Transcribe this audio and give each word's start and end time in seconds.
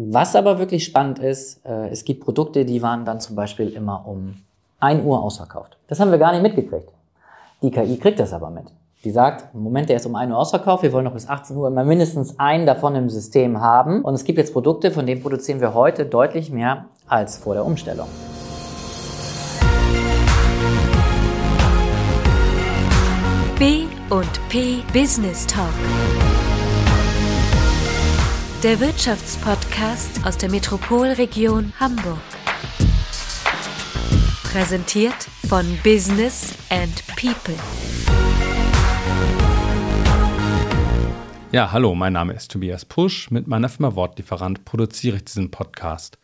Was 0.00 0.36
aber 0.36 0.60
wirklich 0.60 0.84
spannend 0.84 1.18
ist, 1.18 1.66
äh, 1.66 1.88
es 1.88 2.04
gibt 2.04 2.22
Produkte, 2.22 2.64
die 2.64 2.82
waren 2.82 3.04
dann 3.04 3.18
zum 3.18 3.34
Beispiel 3.34 3.70
immer 3.70 4.06
um 4.06 4.36
1 4.78 5.04
Uhr 5.04 5.20
ausverkauft. 5.20 5.76
Das 5.88 5.98
haben 5.98 6.12
wir 6.12 6.18
gar 6.18 6.30
nicht 6.30 6.42
mitgekriegt. 6.42 6.92
Die 7.62 7.72
KI 7.72 7.98
kriegt 7.98 8.20
das 8.20 8.32
aber 8.32 8.48
mit. 8.48 8.66
Die 9.02 9.10
sagt, 9.10 9.52
im 9.54 9.60
Moment, 9.60 9.88
der 9.88 9.96
ist 9.96 10.06
um 10.06 10.14
1 10.14 10.30
Uhr 10.30 10.38
ausverkauft, 10.38 10.84
wir 10.84 10.92
wollen 10.92 11.04
noch 11.04 11.14
bis 11.14 11.28
18 11.28 11.56
Uhr 11.56 11.66
immer 11.66 11.82
mindestens 11.82 12.38
einen 12.38 12.64
davon 12.64 12.94
im 12.94 13.10
System 13.10 13.60
haben. 13.60 14.02
Und 14.02 14.14
es 14.14 14.22
gibt 14.22 14.38
jetzt 14.38 14.52
Produkte, 14.52 14.92
von 14.92 15.04
denen 15.04 15.20
produzieren 15.20 15.60
wir 15.60 15.74
heute 15.74 16.06
deutlich 16.06 16.52
mehr 16.52 16.84
als 17.08 17.36
vor 17.36 17.54
der 17.54 17.64
Umstellung. 17.66 18.06
B 23.58 23.86
und 24.10 24.48
P 24.48 24.76
Business 24.92 25.44
Talk. 25.44 25.74
Der 28.64 28.80
Wirtschaftspodcast 28.80 30.26
aus 30.26 30.36
der 30.36 30.50
Metropolregion 30.50 31.72
Hamburg. 31.78 32.18
Präsentiert 34.42 35.14
von 35.46 35.64
Business 35.84 36.58
and 36.68 37.04
People. 37.14 37.54
Ja, 41.52 41.70
hallo, 41.70 41.94
mein 41.94 42.14
Name 42.14 42.32
ist 42.32 42.50
Tobias 42.50 42.84
Pusch. 42.84 43.30
Mit 43.30 43.46
meiner 43.46 43.68
Firma 43.68 43.94
Wortlieferant 43.94 44.64
produziere 44.64 45.18
ich 45.18 45.24
diesen 45.26 45.52
Podcast. 45.52 46.18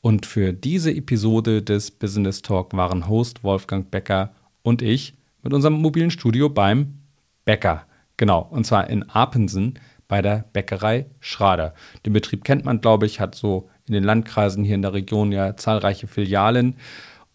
Und 0.00 0.26
für 0.26 0.52
diese 0.52 0.92
Episode 0.92 1.60
des 1.60 1.90
Business 1.90 2.40
Talk 2.40 2.72
waren 2.72 3.08
Host 3.08 3.42
Wolfgang 3.42 3.90
Becker 3.90 4.30
und 4.62 4.80
ich 4.80 5.14
mit 5.42 5.52
unserem 5.52 5.74
mobilen 5.82 6.12
Studio 6.12 6.48
beim 6.48 7.00
Bäcker. 7.44 7.84
Genau, 8.16 8.46
und 8.48 8.64
zwar 8.64 8.88
in 8.88 9.10
Apensen 9.10 9.80
bei 10.10 10.20
der 10.22 10.44
Bäckerei 10.52 11.06
Schrader. 11.20 11.72
Den 12.04 12.12
Betrieb 12.12 12.42
kennt 12.42 12.64
man, 12.64 12.80
glaube 12.80 13.06
ich, 13.06 13.20
hat 13.20 13.36
so 13.36 13.70
in 13.86 13.94
den 13.94 14.02
Landkreisen 14.02 14.64
hier 14.64 14.74
in 14.74 14.82
der 14.82 14.92
Region 14.92 15.30
ja 15.30 15.56
zahlreiche 15.56 16.08
Filialen. 16.08 16.74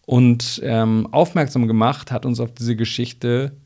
Und 0.04 0.60
ähm, 0.62 1.08
aufmerksam 1.10 1.66
gemacht 1.66 2.12
hat 2.12 2.26
uns 2.26 2.38
auf 2.38 2.52
diese 2.52 2.76
Geschichte 2.76 3.56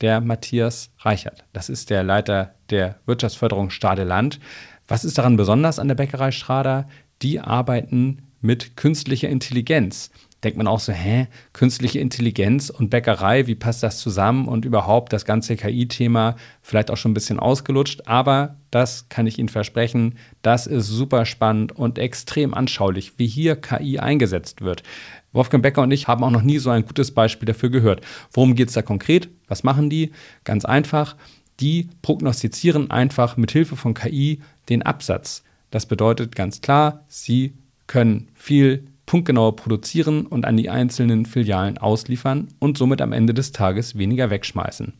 der 0.00 0.20
Matthias 0.20 0.90
Reichert. 0.98 1.44
Das 1.52 1.68
ist 1.68 1.90
der 1.90 2.02
Leiter 2.02 2.56
der 2.68 2.96
Wirtschaftsförderung 3.06 3.70
Stade-Land. 3.70 4.40
Was 4.88 5.04
ist 5.04 5.16
daran 5.16 5.36
besonders 5.36 5.78
an 5.78 5.86
der 5.86 5.94
Bäckerei 5.94 6.32
Schrader? 6.32 6.88
Die 7.22 7.38
arbeiten 7.38 8.22
mit 8.40 8.76
künstlicher 8.76 9.28
Intelligenz 9.28 10.10
denkt 10.46 10.58
man 10.58 10.68
auch 10.68 10.78
so, 10.78 10.92
hä, 10.92 11.26
künstliche 11.52 11.98
Intelligenz 11.98 12.70
und 12.70 12.88
Bäckerei, 12.88 13.48
wie 13.48 13.56
passt 13.56 13.82
das 13.82 13.98
zusammen 13.98 14.46
und 14.46 14.64
überhaupt 14.64 15.12
das 15.12 15.24
ganze 15.24 15.56
KI-Thema 15.56 16.36
vielleicht 16.62 16.92
auch 16.92 16.96
schon 16.96 17.10
ein 17.10 17.14
bisschen 17.14 17.40
ausgelutscht, 17.40 18.02
aber 18.06 18.54
das 18.70 19.08
kann 19.08 19.26
ich 19.26 19.40
Ihnen 19.40 19.48
versprechen, 19.48 20.14
das 20.42 20.68
ist 20.68 20.86
super 20.86 21.26
spannend 21.26 21.72
und 21.72 21.98
extrem 21.98 22.54
anschaulich, 22.54 23.18
wie 23.18 23.26
hier 23.26 23.56
KI 23.56 23.98
eingesetzt 23.98 24.60
wird. 24.60 24.84
Wolfgang 25.32 25.64
Becker 25.64 25.82
und 25.82 25.90
ich 25.90 26.06
haben 26.06 26.22
auch 26.22 26.30
noch 26.30 26.42
nie 26.42 26.58
so 26.58 26.70
ein 26.70 26.86
gutes 26.86 27.10
Beispiel 27.10 27.46
dafür 27.46 27.70
gehört. 27.70 28.02
Worum 28.32 28.54
geht 28.54 28.68
es 28.68 28.74
da 28.74 28.82
konkret? 28.82 29.28
Was 29.48 29.64
machen 29.64 29.90
die? 29.90 30.12
Ganz 30.44 30.64
einfach, 30.64 31.16
die 31.58 31.88
prognostizieren 32.02 32.92
einfach 32.92 33.36
mit 33.36 33.50
Hilfe 33.50 33.74
von 33.74 33.94
KI 33.94 34.42
den 34.68 34.82
Absatz. 34.82 35.42
Das 35.72 35.86
bedeutet 35.86 36.36
ganz 36.36 36.60
klar, 36.60 37.04
sie 37.08 37.54
können 37.88 38.28
viel 38.34 38.84
punktgenauer 39.06 39.56
produzieren 39.56 40.26
und 40.26 40.44
an 40.44 40.56
die 40.56 40.68
einzelnen 40.68 41.24
Filialen 41.24 41.78
ausliefern 41.78 42.48
und 42.58 42.76
somit 42.76 43.00
am 43.00 43.12
Ende 43.12 43.32
des 43.32 43.52
Tages 43.52 43.96
weniger 43.96 44.30
wegschmeißen. 44.30 44.92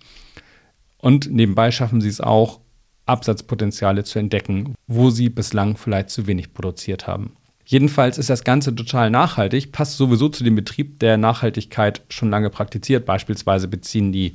Und 0.98 1.30
nebenbei 1.30 1.70
schaffen 1.70 2.00
sie 2.00 2.08
es 2.08 2.20
auch, 2.20 2.60
Absatzpotenziale 3.04 4.04
zu 4.04 4.18
entdecken, 4.18 4.74
wo 4.86 5.10
sie 5.10 5.28
bislang 5.28 5.76
vielleicht 5.76 6.10
zu 6.10 6.26
wenig 6.26 6.54
produziert 6.54 7.06
haben. 7.06 7.36
Jedenfalls 7.64 8.16
ist 8.16 8.30
das 8.30 8.44
Ganze 8.44 8.74
total 8.74 9.10
nachhaltig, 9.10 9.72
passt 9.72 9.96
sowieso 9.96 10.28
zu 10.28 10.44
dem 10.44 10.54
Betrieb, 10.54 11.00
der 11.00 11.16
Nachhaltigkeit 11.16 12.02
schon 12.08 12.30
lange 12.30 12.48
praktiziert. 12.48 13.06
Beispielsweise 13.06 13.66
beziehen 13.66 14.12
die 14.12 14.34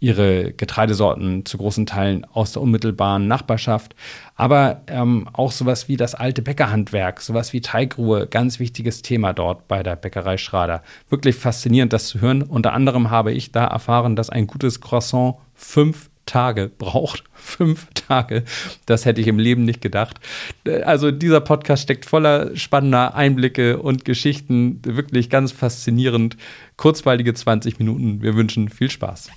ihre 0.00 0.52
Getreidesorten 0.52 1.44
zu 1.44 1.58
großen 1.58 1.86
Teilen 1.86 2.24
aus 2.24 2.52
der 2.52 2.62
unmittelbaren 2.62 3.28
Nachbarschaft. 3.28 3.94
Aber 4.34 4.80
ähm, 4.86 5.28
auch 5.32 5.52
sowas 5.52 5.88
wie 5.88 5.96
das 5.96 6.14
alte 6.14 6.42
Bäckerhandwerk, 6.42 7.20
sowas 7.20 7.52
wie 7.52 7.60
Teigruhe, 7.60 8.26
ganz 8.26 8.58
wichtiges 8.58 9.02
Thema 9.02 9.32
dort 9.32 9.68
bei 9.68 9.82
der 9.82 9.96
Bäckerei 9.96 10.38
Schrader. 10.38 10.82
Wirklich 11.10 11.36
faszinierend, 11.36 11.92
das 11.92 12.08
zu 12.08 12.20
hören. 12.20 12.42
Unter 12.42 12.72
anderem 12.72 13.10
habe 13.10 13.32
ich 13.32 13.52
da 13.52 13.66
erfahren, 13.66 14.16
dass 14.16 14.30
ein 14.30 14.46
gutes 14.46 14.80
Croissant 14.80 15.36
fünf 15.54 16.09
Tage 16.30 16.70
braucht. 16.78 17.24
Fünf 17.32 17.88
Tage. 17.94 18.44
Das 18.86 19.04
hätte 19.04 19.20
ich 19.20 19.26
im 19.26 19.40
Leben 19.40 19.64
nicht 19.64 19.80
gedacht. 19.80 20.20
Also 20.84 21.10
dieser 21.10 21.40
Podcast 21.40 21.82
steckt 21.82 22.06
voller 22.06 22.56
spannender 22.56 23.16
Einblicke 23.16 23.78
und 23.78 24.04
Geschichten. 24.04 24.80
Wirklich 24.84 25.28
ganz 25.28 25.50
faszinierend. 25.50 26.36
Kurzweilige 26.76 27.34
20 27.34 27.80
Minuten. 27.80 28.22
Wir 28.22 28.36
wünschen 28.36 28.68
viel 28.68 28.90
Spaß. 28.90 29.30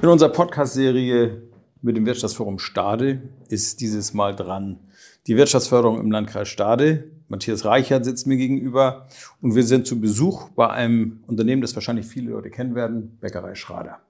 In 0.00 0.08
unserer 0.08 0.30
Podcast-Serie 0.30 1.42
mit 1.82 1.98
dem 1.98 2.06
Wirtschaftsforum 2.06 2.58
Stade 2.58 3.20
ist 3.50 3.82
dieses 3.82 4.14
Mal 4.14 4.34
dran 4.34 4.78
die 5.26 5.36
Wirtschaftsförderung 5.36 6.00
im 6.00 6.10
Landkreis 6.10 6.48
Stade. 6.48 7.10
Matthias 7.28 7.64
Reichert 7.64 8.04
sitzt 8.04 8.26
mir 8.26 8.36
gegenüber 8.36 9.06
und 9.40 9.54
wir 9.54 9.64
sind 9.64 9.86
zu 9.86 10.00
Besuch 10.00 10.50
bei 10.50 10.68
einem 10.68 11.20
Unternehmen, 11.26 11.62
das 11.62 11.74
wahrscheinlich 11.74 12.06
viele 12.06 12.30
Leute 12.30 12.50
kennen 12.50 12.74
werden, 12.74 13.16
Bäckerei 13.20 13.54
Schrader. 13.54 14.00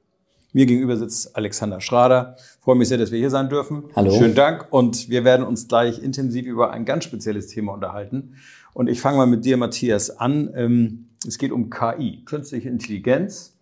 Mir 0.52 0.66
gegenüber 0.66 0.96
sitzt 0.96 1.36
Alexander 1.36 1.80
Schrader. 1.80 2.36
freue 2.60 2.76
mich 2.76 2.88
sehr, 2.88 2.98
dass 2.98 3.10
wir 3.10 3.18
hier 3.18 3.30
sein 3.30 3.48
dürfen. 3.48 3.84
Hallo. 3.96 4.16
Schönen 4.16 4.36
Dank. 4.36 4.68
Und 4.70 5.08
wir 5.08 5.24
werden 5.24 5.44
uns 5.44 5.66
gleich 5.66 6.00
intensiv 6.00 6.46
über 6.46 6.70
ein 6.70 6.84
ganz 6.84 7.04
spezielles 7.04 7.48
Thema 7.48 7.72
unterhalten. 7.72 8.34
Und 8.72 8.88
ich 8.88 9.00
fange 9.00 9.16
mal 9.16 9.26
mit 9.26 9.44
dir, 9.44 9.56
Matthias, 9.56 10.10
an. 10.10 10.52
Ähm, 10.54 11.08
es 11.26 11.38
geht 11.38 11.50
um 11.50 11.70
KI, 11.70 12.22
künstliche 12.24 12.68
Intelligenz 12.68 13.56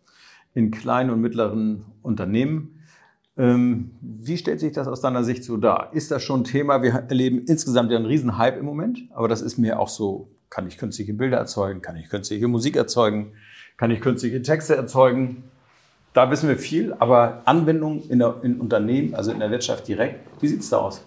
in 0.52 0.70
kleinen 0.70 1.08
und 1.08 1.22
mittleren 1.22 1.86
Unternehmen. 2.02 2.81
Ähm, 3.38 3.92
wie 4.00 4.36
stellt 4.36 4.60
sich 4.60 4.72
das 4.72 4.88
aus 4.88 5.00
deiner 5.00 5.24
Sicht 5.24 5.44
so 5.44 5.56
dar? 5.56 5.90
Ist 5.92 6.10
das 6.10 6.22
schon 6.22 6.40
ein 6.40 6.44
Thema? 6.44 6.82
Wir 6.82 6.92
erleben 6.92 7.44
insgesamt 7.46 7.90
ja 7.90 7.96
einen 7.96 8.06
riesen 8.06 8.36
Hype 8.36 8.58
im 8.58 8.66
Moment, 8.66 8.98
aber 9.10 9.28
das 9.28 9.40
ist 9.40 9.56
mir 9.58 9.80
auch 9.80 9.88
so, 9.88 10.28
kann 10.50 10.66
ich 10.66 10.76
künstliche 10.76 11.14
Bilder 11.14 11.38
erzeugen? 11.38 11.80
Kann 11.80 11.96
ich 11.96 12.10
künstliche 12.10 12.46
Musik 12.46 12.76
erzeugen? 12.76 13.32
Kann 13.78 13.90
ich 13.90 14.00
künstliche 14.00 14.42
Texte 14.42 14.76
erzeugen? 14.76 15.44
Da 16.12 16.30
wissen 16.30 16.46
wir 16.48 16.58
viel, 16.58 16.94
aber 16.98 17.40
Anwendung 17.46 18.02
in, 18.10 18.18
der, 18.18 18.36
in 18.42 18.60
Unternehmen, 18.60 19.14
also 19.14 19.32
in 19.32 19.40
der 19.40 19.50
Wirtschaft 19.50 19.88
direkt, 19.88 20.20
wie 20.42 20.48
sieht 20.48 20.60
es 20.60 20.68
da 20.68 20.78
aus? 20.78 21.02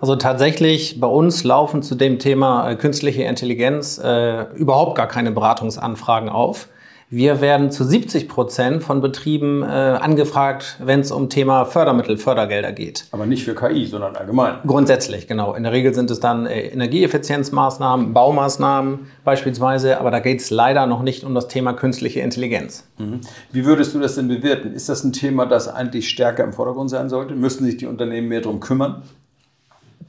Also 0.00 0.16
tatsächlich 0.16 1.00
bei 1.00 1.06
uns 1.06 1.44
laufen 1.44 1.82
zu 1.82 1.94
dem 1.94 2.18
Thema 2.18 2.70
äh, 2.70 2.76
künstliche 2.76 3.22
Intelligenz 3.22 3.98
äh, 3.98 4.42
überhaupt 4.54 4.96
gar 4.96 5.08
keine 5.08 5.32
Beratungsanfragen 5.32 6.28
auf. 6.28 6.68
Wir 7.10 7.40
werden 7.40 7.70
zu 7.70 7.84
70 7.84 8.28
Prozent 8.28 8.82
von 8.82 9.00
Betrieben 9.00 9.62
äh, 9.62 9.66
angefragt, 9.66 10.76
wenn 10.78 11.00
es 11.00 11.10
um 11.10 11.30
Thema 11.30 11.64
Fördermittel, 11.64 12.18
Fördergelder 12.18 12.72
geht. 12.72 13.06
Aber 13.12 13.24
nicht 13.24 13.44
für 13.44 13.54
KI, 13.54 13.86
sondern 13.86 14.14
allgemein. 14.14 14.56
Grundsätzlich, 14.66 15.26
genau. 15.26 15.54
In 15.54 15.62
der 15.62 15.72
Regel 15.72 15.94
sind 15.94 16.10
es 16.10 16.20
dann 16.20 16.44
äh, 16.44 16.66
Energieeffizienzmaßnahmen, 16.66 18.12
Baumaßnahmen 18.12 19.06
beispielsweise, 19.24 19.98
aber 19.98 20.10
da 20.10 20.20
geht 20.20 20.40
es 20.40 20.50
leider 20.50 20.86
noch 20.86 21.02
nicht 21.02 21.24
um 21.24 21.34
das 21.34 21.48
Thema 21.48 21.72
künstliche 21.72 22.20
Intelligenz. 22.20 22.86
Mhm. 22.98 23.22
Wie 23.52 23.64
würdest 23.64 23.94
du 23.94 24.00
das 24.00 24.16
denn 24.16 24.28
bewerten? 24.28 24.74
Ist 24.74 24.90
das 24.90 25.02
ein 25.02 25.14
Thema, 25.14 25.46
das 25.46 25.66
eigentlich 25.66 26.10
stärker 26.10 26.44
im 26.44 26.52
Vordergrund 26.52 26.90
sein 26.90 27.08
sollte? 27.08 27.34
Müssten 27.34 27.64
sich 27.64 27.78
die 27.78 27.86
Unternehmen 27.86 28.28
mehr 28.28 28.42
darum 28.42 28.60
kümmern? 28.60 29.02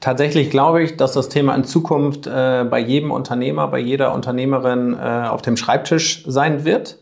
Tatsächlich 0.00 0.50
glaube 0.50 0.82
ich, 0.82 0.96
dass 0.96 1.12
das 1.12 1.28
Thema 1.28 1.54
in 1.54 1.64
Zukunft 1.64 2.26
äh, 2.26 2.64
bei 2.68 2.78
jedem 2.78 3.10
Unternehmer, 3.10 3.68
bei 3.68 3.78
jeder 3.78 4.14
Unternehmerin 4.14 4.94
äh, 4.94 5.28
auf 5.28 5.42
dem 5.42 5.58
Schreibtisch 5.58 6.24
sein 6.26 6.64
wird, 6.64 6.98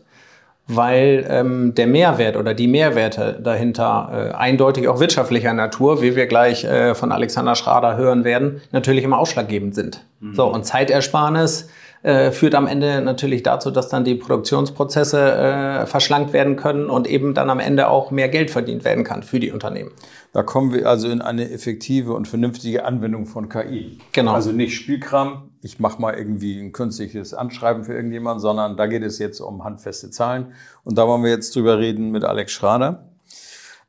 weil 0.67 1.25
ähm, 1.29 1.73
der 1.75 1.87
Mehrwert 1.87 2.35
oder 2.35 2.53
die 2.53 2.67
Mehrwerte 2.67 3.39
dahinter 3.41 4.09
äh, 4.11 4.35
eindeutig 4.35 4.89
auch 4.89 4.99
wirtschaftlicher 4.99 5.53
Natur, 5.53 6.01
wie 6.01 6.15
wir 6.17 6.27
gleich 6.27 6.65
äh, 6.65 6.93
von 6.93 7.11
Alexander 7.11 7.55
Schrader 7.55 7.95
hören 7.95 8.25
werden, 8.25 8.61
natürlich 8.71 9.05
immer 9.05 9.17
ausschlaggebend 9.17 9.73
sind. 9.73 10.05
Mhm. 10.19 10.35
So 10.35 10.47
und 10.47 10.65
Zeitersparnis 10.65 11.69
äh, 12.01 12.31
führt 12.31 12.55
am 12.55 12.67
Ende 12.67 13.01
natürlich 13.01 13.43
dazu, 13.43 13.71
dass 13.71 13.89
dann 13.89 14.05
die 14.05 14.15
Produktionsprozesse 14.15 15.19
äh, 15.19 15.85
verschlankt 15.85 16.31
werden 16.31 16.55
können 16.55 16.89
und 16.89 17.07
eben 17.07 17.33
dann 17.33 17.49
am 17.49 17.59
Ende 17.59 17.89
auch 17.89 18.11
mehr 18.11 18.29
Geld 18.29 18.51
verdient 18.51 18.85
werden 18.85 19.03
kann 19.03 19.23
für 19.23 19.39
die 19.39 19.51
Unternehmen. 19.51 19.91
Da 20.31 20.43
kommen 20.43 20.73
wir 20.73 20.87
also 20.87 21.09
in 21.09 21.21
eine 21.21 21.49
effektive 21.51 22.13
und 22.13 22.27
vernünftige 22.27 22.85
Anwendung 22.85 23.25
von 23.25 23.49
KI. 23.49 23.97
Genau. 24.13 24.33
Also 24.33 24.51
nicht 24.51 24.75
Spielkram, 24.75 25.49
ich 25.61 25.79
mache 25.79 25.99
mal 26.01 26.13
irgendwie 26.13 26.59
ein 26.59 26.71
künstliches 26.71 27.33
Anschreiben 27.33 27.83
für 27.83 27.93
irgendjemand, 27.93 28.39
sondern 28.39 28.77
da 28.77 28.85
geht 28.87 29.03
es 29.03 29.19
jetzt 29.19 29.41
um 29.41 29.63
handfeste 29.63 30.09
Zahlen. 30.09 30.53
Und 30.83 30.97
da 30.97 31.07
wollen 31.07 31.23
wir 31.23 31.31
jetzt 31.31 31.55
drüber 31.55 31.79
reden 31.79 32.11
mit 32.11 32.23
Alex 32.23 32.51
Schrader. 32.51 33.09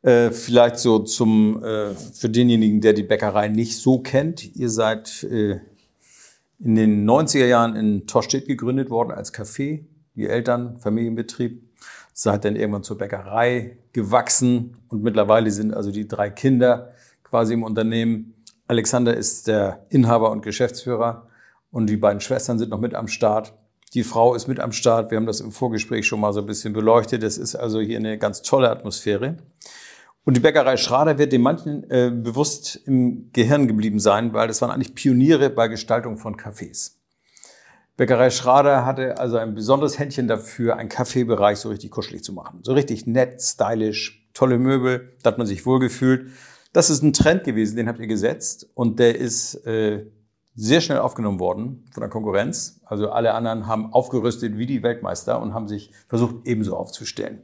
Äh, 0.02 0.30
vielleicht 0.30 0.78
so 0.78 1.00
zum, 1.00 1.62
äh, 1.62 1.90
für 1.94 2.30
denjenigen, 2.30 2.80
der 2.80 2.94
die 2.94 3.02
Bäckerei 3.02 3.48
nicht 3.48 3.76
so 3.78 3.98
kennt. 3.98 4.56
Ihr 4.56 4.70
seid 4.70 5.24
äh, 5.24 5.60
in 6.62 6.74
den 6.74 7.08
90er 7.08 7.46
Jahren 7.46 7.74
in 7.74 8.06
Torstedt 8.06 8.46
gegründet 8.46 8.90
worden 8.90 9.12
als 9.12 9.32
Café. 9.32 9.84
Die 10.14 10.26
Eltern, 10.26 10.78
Familienbetrieb 10.78 11.62
seid 12.12 12.44
dann 12.44 12.56
irgendwann 12.56 12.82
zur 12.82 12.98
Bäckerei 12.98 13.78
gewachsen 13.92 14.76
und 14.88 15.02
mittlerweile 15.02 15.50
sind 15.50 15.72
also 15.72 15.90
die 15.90 16.06
drei 16.06 16.28
Kinder 16.28 16.92
quasi 17.22 17.54
im 17.54 17.62
Unternehmen. 17.62 18.34
Alexander 18.66 19.16
ist 19.16 19.46
der 19.46 19.86
Inhaber 19.88 20.30
und 20.30 20.42
Geschäftsführer 20.42 21.28
und 21.70 21.88
die 21.88 21.96
beiden 21.96 22.20
Schwestern 22.20 22.58
sind 22.58 22.70
noch 22.70 22.80
mit 22.80 22.94
am 22.94 23.08
Start. 23.08 23.54
Die 23.94 24.04
Frau 24.04 24.34
ist 24.34 24.46
mit 24.46 24.60
am 24.60 24.72
Start. 24.72 25.10
Wir 25.10 25.16
haben 25.16 25.26
das 25.26 25.40
im 25.40 25.52
Vorgespräch 25.52 26.06
schon 26.06 26.20
mal 26.20 26.32
so 26.32 26.40
ein 26.40 26.46
bisschen 26.46 26.72
beleuchtet. 26.72 27.22
Es 27.22 27.38
ist 27.38 27.56
also 27.56 27.80
hier 27.80 27.98
eine 27.98 28.18
ganz 28.18 28.42
tolle 28.42 28.70
Atmosphäre. 28.70 29.38
Und 30.24 30.36
die 30.36 30.40
Bäckerei 30.40 30.76
Schrader 30.76 31.18
wird 31.18 31.32
dem 31.32 31.42
manchen 31.42 31.88
äh, 31.90 32.10
bewusst 32.12 32.80
im 32.86 33.30
Gehirn 33.32 33.66
geblieben 33.68 33.98
sein, 33.98 34.32
weil 34.32 34.48
das 34.48 34.60
waren 34.60 34.70
eigentlich 34.70 34.94
Pioniere 34.94 35.50
bei 35.50 35.68
Gestaltung 35.68 36.18
von 36.18 36.36
Cafés. 36.36 36.92
Bäckerei 37.96 38.30
Schrader 38.30 38.86
hatte 38.86 39.18
also 39.18 39.36
ein 39.36 39.54
besonderes 39.54 39.98
Händchen 39.98 40.28
dafür, 40.28 40.76
einen 40.76 40.88
Kaffeebereich 40.88 41.58
so 41.58 41.68
richtig 41.68 41.90
kuschelig 41.90 42.24
zu 42.24 42.32
machen. 42.32 42.60
So 42.62 42.72
richtig 42.72 43.06
nett, 43.06 43.42
stylisch, 43.42 44.28
tolle 44.34 44.58
Möbel, 44.58 45.10
da 45.22 45.30
hat 45.30 45.38
man 45.38 45.46
sich 45.46 45.66
wohlgefühlt. 45.66 46.30
Das 46.72 46.88
ist 46.88 47.02
ein 47.02 47.12
Trend 47.12 47.44
gewesen, 47.44 47.76
den 47.76 47.88
habt 47.88 47.98
ihr 47.98 48.06
gesetzt 48.06 48.68
und 48.74 48.98
der 49.00 49.18
ist 49.18 49.66
äh, 49.66 50.06
sehr 50.54 50.80
schnell 50.80 50.98
aufgenommen 50.98 51.40
worden 51.40 51.84
von 51.92 52.00
der 52.02 52.10
Konkurrenz. 52.10 52.80
Also 52.84 53.10
alle 53.10 53.34
anderen 53.34 53.66
haben 53.66 53.92
aufgerüstet 53.92 54.56
wie 54.56 54.66
die 54.66 54.82
Weltmeister 54.82 55.40
und 55.40 55.54
haben 55.54 55.68
sich 55.68 55.92
versucht 56.06 56.46
ebenso 56.46 56.76
aufzustellen. 56.76 57.42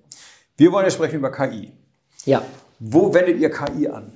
Wir 0.57 0.73
wollen 0.73 0.85
ja 0.85 0.91
sprechen 0.91 1.17
über 1.17 1.33
KI. 1.33 1.73
Ja. 2.25 2.43
Wo 2.79 3.13
wendet 3.15 3.39
ihr 3.39 3.51
KI 3.51 3.89
an? 3.89 4.13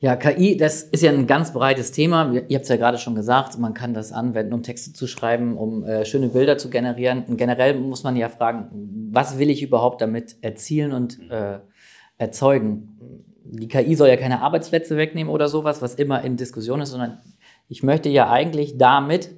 Ja, 0.00 0.16
KI, 0.16 0.56
das 0.56 0.82
ist 0.82 1.04
ja 1.04 1.12
ein 1.12 1.28
ganz 1.28 1.52
breites 1.52 1.92
Thema. 1.92 2.32
Ihr 2.32 2.56
habt 2.56 2.64
es 2.64 2.68
ja 2.68 2.76
gerade 2.76 2.98
schon 2.98 3.14
gesagt, 3.14 3.56
man 3.58 3.72
kann 3.72 3.94
das 3.94 4.10
anwenden, 4.10 4.52
um 4.52 4.64
Texte 4.64 4.92
zu 4.92 5.06
schreiben, 5.06 5.56
um 5.56 5.84
äh, 5.84 6.04
schöne 6.04 6.26
Bilder 6.26 6.58
zu 6.58 6.70
generieren. 6.70 7.24
Und 7.28 7.36
generell 7.36 7.78
muss 7.78 8.02
man 8.02 8.16
ja 8.16 8.28
fragen, 8.28 8.68
was 9.12 9.38
will 9.38 9.48
ich 9.48 9.62
überhaupt 9.62 10.00
damit 10.00 10.36
erzielen 10.42 10.92
und 10.92 11.20
äh, 11.30 11.60
erzeugen? 12.18 13.24
Die 13.44 13.68
KI 13.68 13.94
soll 13.94 14.08
ja 14.08 14.16
keine 14.16 14.42
Arbeitsplätze 14.42 14.96
wegnehmen 14.96 15.32
oder 15.32 15.48
sowas, 15.48 15.82
was 15.82 15.94
immer 15.94 16.24
in 16.24 16.36
Diskussion 16.36 16.80
ist, 16.80 16.90
sondern 16.90 17.18
ich 17.68 17.84
möchte 17.84 18.08
ja 18.08 18.28
eigentlich 18.28 18.78
damit 18.78 19.30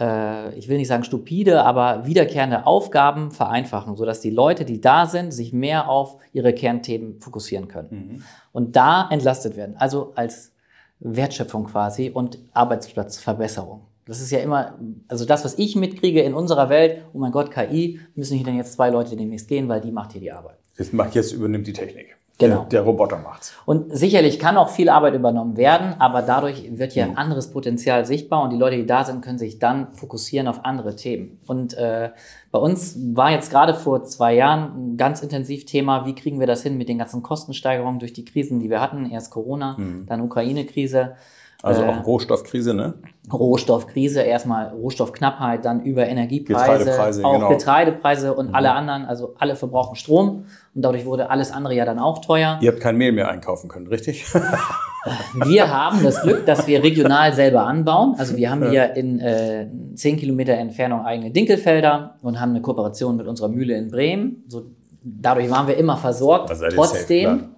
äh, 0.00 0.54
ich 0.56 0.68
will 0.68 0.76
nicht 0.76 0.88
sagen 0.88 1.04
stupide, 1.04 1.64
aber 1.64 2.06
wiederkehrende 2.06 2.66
Aufgaben 2.66 3.30
vereinfachen, 3.30 3.96
sodass 3.96 4.20
die 4.20 4.30
Leute, 4.30 4.64
die 4.64 4.80
da 4.80 5.06
sind, 5.06 5.32
sich 5.32 5.52
mehr 5.52 5.88
auf 5.88 6.16
ihre 6.32 6.52
Kernthemen 6.52 7.20
fokussieren 7.20 7.68
können. 7.68 7.88
Mhm. 7.90 8.22
Und 8.52 8.76
da 8.76 9.08
entlastet 9.10 9.56
werden. 9.56 9.76
Also 9.76 10.12
als 10.14 10.52
Wertschöpfung 11.00 11.64
quasi 11.64 12.10
und 12.10 12.38
Arbeitsplatzverbesserung. 12.52 13.82
Das 14.06 14.20
ist 14.20 14.30
ja 14.30 14.38
immer, 14.38 14.78
also 15.06 15.26
das, 15.26 15.44
was 15.44 15.58
ich 15.58 15.76
mitkriege 15.76 16.22
in 16.22 16.32
unserer 16.32 16.70
Welt, 16.70 17.04
oh 17.12 17.18
mein 17.18 17.30
Gott, 17.30 17.50
KI, 17.50 18.00
müssen 18.14 18.36
hier 18.36 18.46
denn 18.46 18.56
jetzt 18.56 18.72
zwei 18.72 18.88
Leute 18.88 19.16
demnächst 19.16 19.48
gehen, 19.48 19.68
weil 19.68 19.82
die 19.82 19.92
macht 19.92 20.12
hier 20.12 20.20
die 20.20 20.32
Arbeit. 20.32 20.56
Jetzt, 20.78 20.94
macht, 20.94 21.14
jetzt 21.14 21.32
übernimmt 21.32 21.66
die 21.66 21.74
Technik. 21.74 22.16
Genau. 22.38 22.60
Der, 22.60 22.68
der 22.68 22.82
Roboter 22.82 23.18
macht's. 23.18 23.52
Und 23.66 23.96
sicherlich 23.96 24.38
kann 24.38 24.56
auch 24.56 24.68
viel 24.68 24.88
Arbeit 24.88 25.14
übernommen 25.14 25.56
werden, 25.56 25.94
aber 25.98 26.22
dadurch 26.22 26.78
wird 26.78 26.94
ja 26.94 27.04
ein 27.04 27.16
anderes 27.16 27.50
Potenzial 27.50 28.06
sichtbar 28.06 28.42
und 28.42 28.50
die 28.50 28.56
Leute, 28.56 28.76
die 28.76 28.86
da 28.86 29.02
sind, 29.04 29.22
können 29.22 29.38
sich 29.38 29.58
dann 29.58 29.92
fokussieren 29.92 30.46
auf 30.46 30.64
andere 30.64 30.94
Themen. 30.94 31.40
Und 31.48 31.74
äh, 31.74 32.10
bei 32.52 32.58
uns 32.60 32.96
war 33.14 33.32
jetzt 33.32 33.50
gerade 33.50 33.74
vor 33.74 34.04
zwei 34.04 34.34
Jahren 34.34 34.92
ein 34.92 34.96
ganz 34.96 35.20
intensiv 35.20 35.66
Thema, 35.66 36.06
wie 36.06 36.14
kriegen 36.14 36.38
wir 36.38 36.46
das 36.46 36.62
hin 36.62 36.78
mit 36.78 36.88
den 36.88 36.98
ganzen 36.98 37.24
Kostensteigerungen 37.24 37.98
durch 37.98 38.12
die 38.12 38.24
Krisen, 38.24 38.60
die 38.60 38.70
wir 38.70 38.80
hatten. 38.80 39.10
Erst 39.10 39.32
Corona, 39.32 39.76
mhm. 39.76 40.06
dann 40.06 40.20
Ukraine-Krise. 40.20 41.16
Also 41.62 41.82
auch 41.82 41.96
äh, 41.96 42.00
Rohstoffkrise, 42.00 42.72
ne? 42.72 42.94
Rohstoffkrise, 43.32 44.22
erstmal 44.22 44.68
Rohstoffknappheit, 44.68 45.64
dann 45.64 45.82
über 45.82 46.06
Energiepreise, 46.06 46.84
Getreidepreise, 46.84 47.24
auch 47.24 47.34
genau. 47.34 47.48
Getreidepreise 47.48 48.34
und 48.34 48.50
mhm. 48.50 48.54
alle 48.54 48.72
anderen, 48.72 49.04
also 49.04 49.34
alle 49.38 49.56
verbrauchen 49.56 49.96
Strom 49.96 50.44
und 50.74 50.82
dadurch 50.82 51.04
wurde 51.04 51.30
alles 51.30 51.50
andere 51.50 51.74
ja 51.74 51.84
dann 51.84 51.98
auch 51.98 52.20
teuer. 52.20 52.58
Ihr 52.62 52.70
habt 52.70 52.80
kein 52.80 52.96
Mehl 52.96 53.10
mehr 53.10 53.28
einkaufen 53.28 53.68
können, 53.68 53.88
richtig? 53.88 54.24
wir 55.34 55.68
haben 55.68 56.04
das 56.04 56.22
Glück, 56.22 56.46
dass 56.46 56.68
wir 56.68 56.80
regional 56.82 57.32
selber 57.34 57.66
anbauen. 57.66 58.14
Also 58.16 58.36
wir 58.36 58.50
haben 58.50 58.70
hier 58.70 58.94
in 58.94 59.18
äh, 59.18 59.66
10 59.94 60.16
Kilometer 60.16 60.54
Entfernung 60.54 61.04
eigene 61.04 61.32
Dinkelfelder 61.32 62.18
und 62.22 62.40
haben 62.40 62.50
eine 62.50 62.62
Kooperation 62.62 63.16
mit 63.16 63.26
unserer 63.26 63.48
Mühle 63.48 63.76
in 63.76 63.90
Bremen. 63.90 64.44
So, 64.46 64.66
dadurch 65.02 65.50
waren 65.50 65.66
wir 65.66 65.76
immer 65.76 65.96
versorgt. 65.96 66.50
Also 66.50 66.66
Trotzdem 66.68 67.56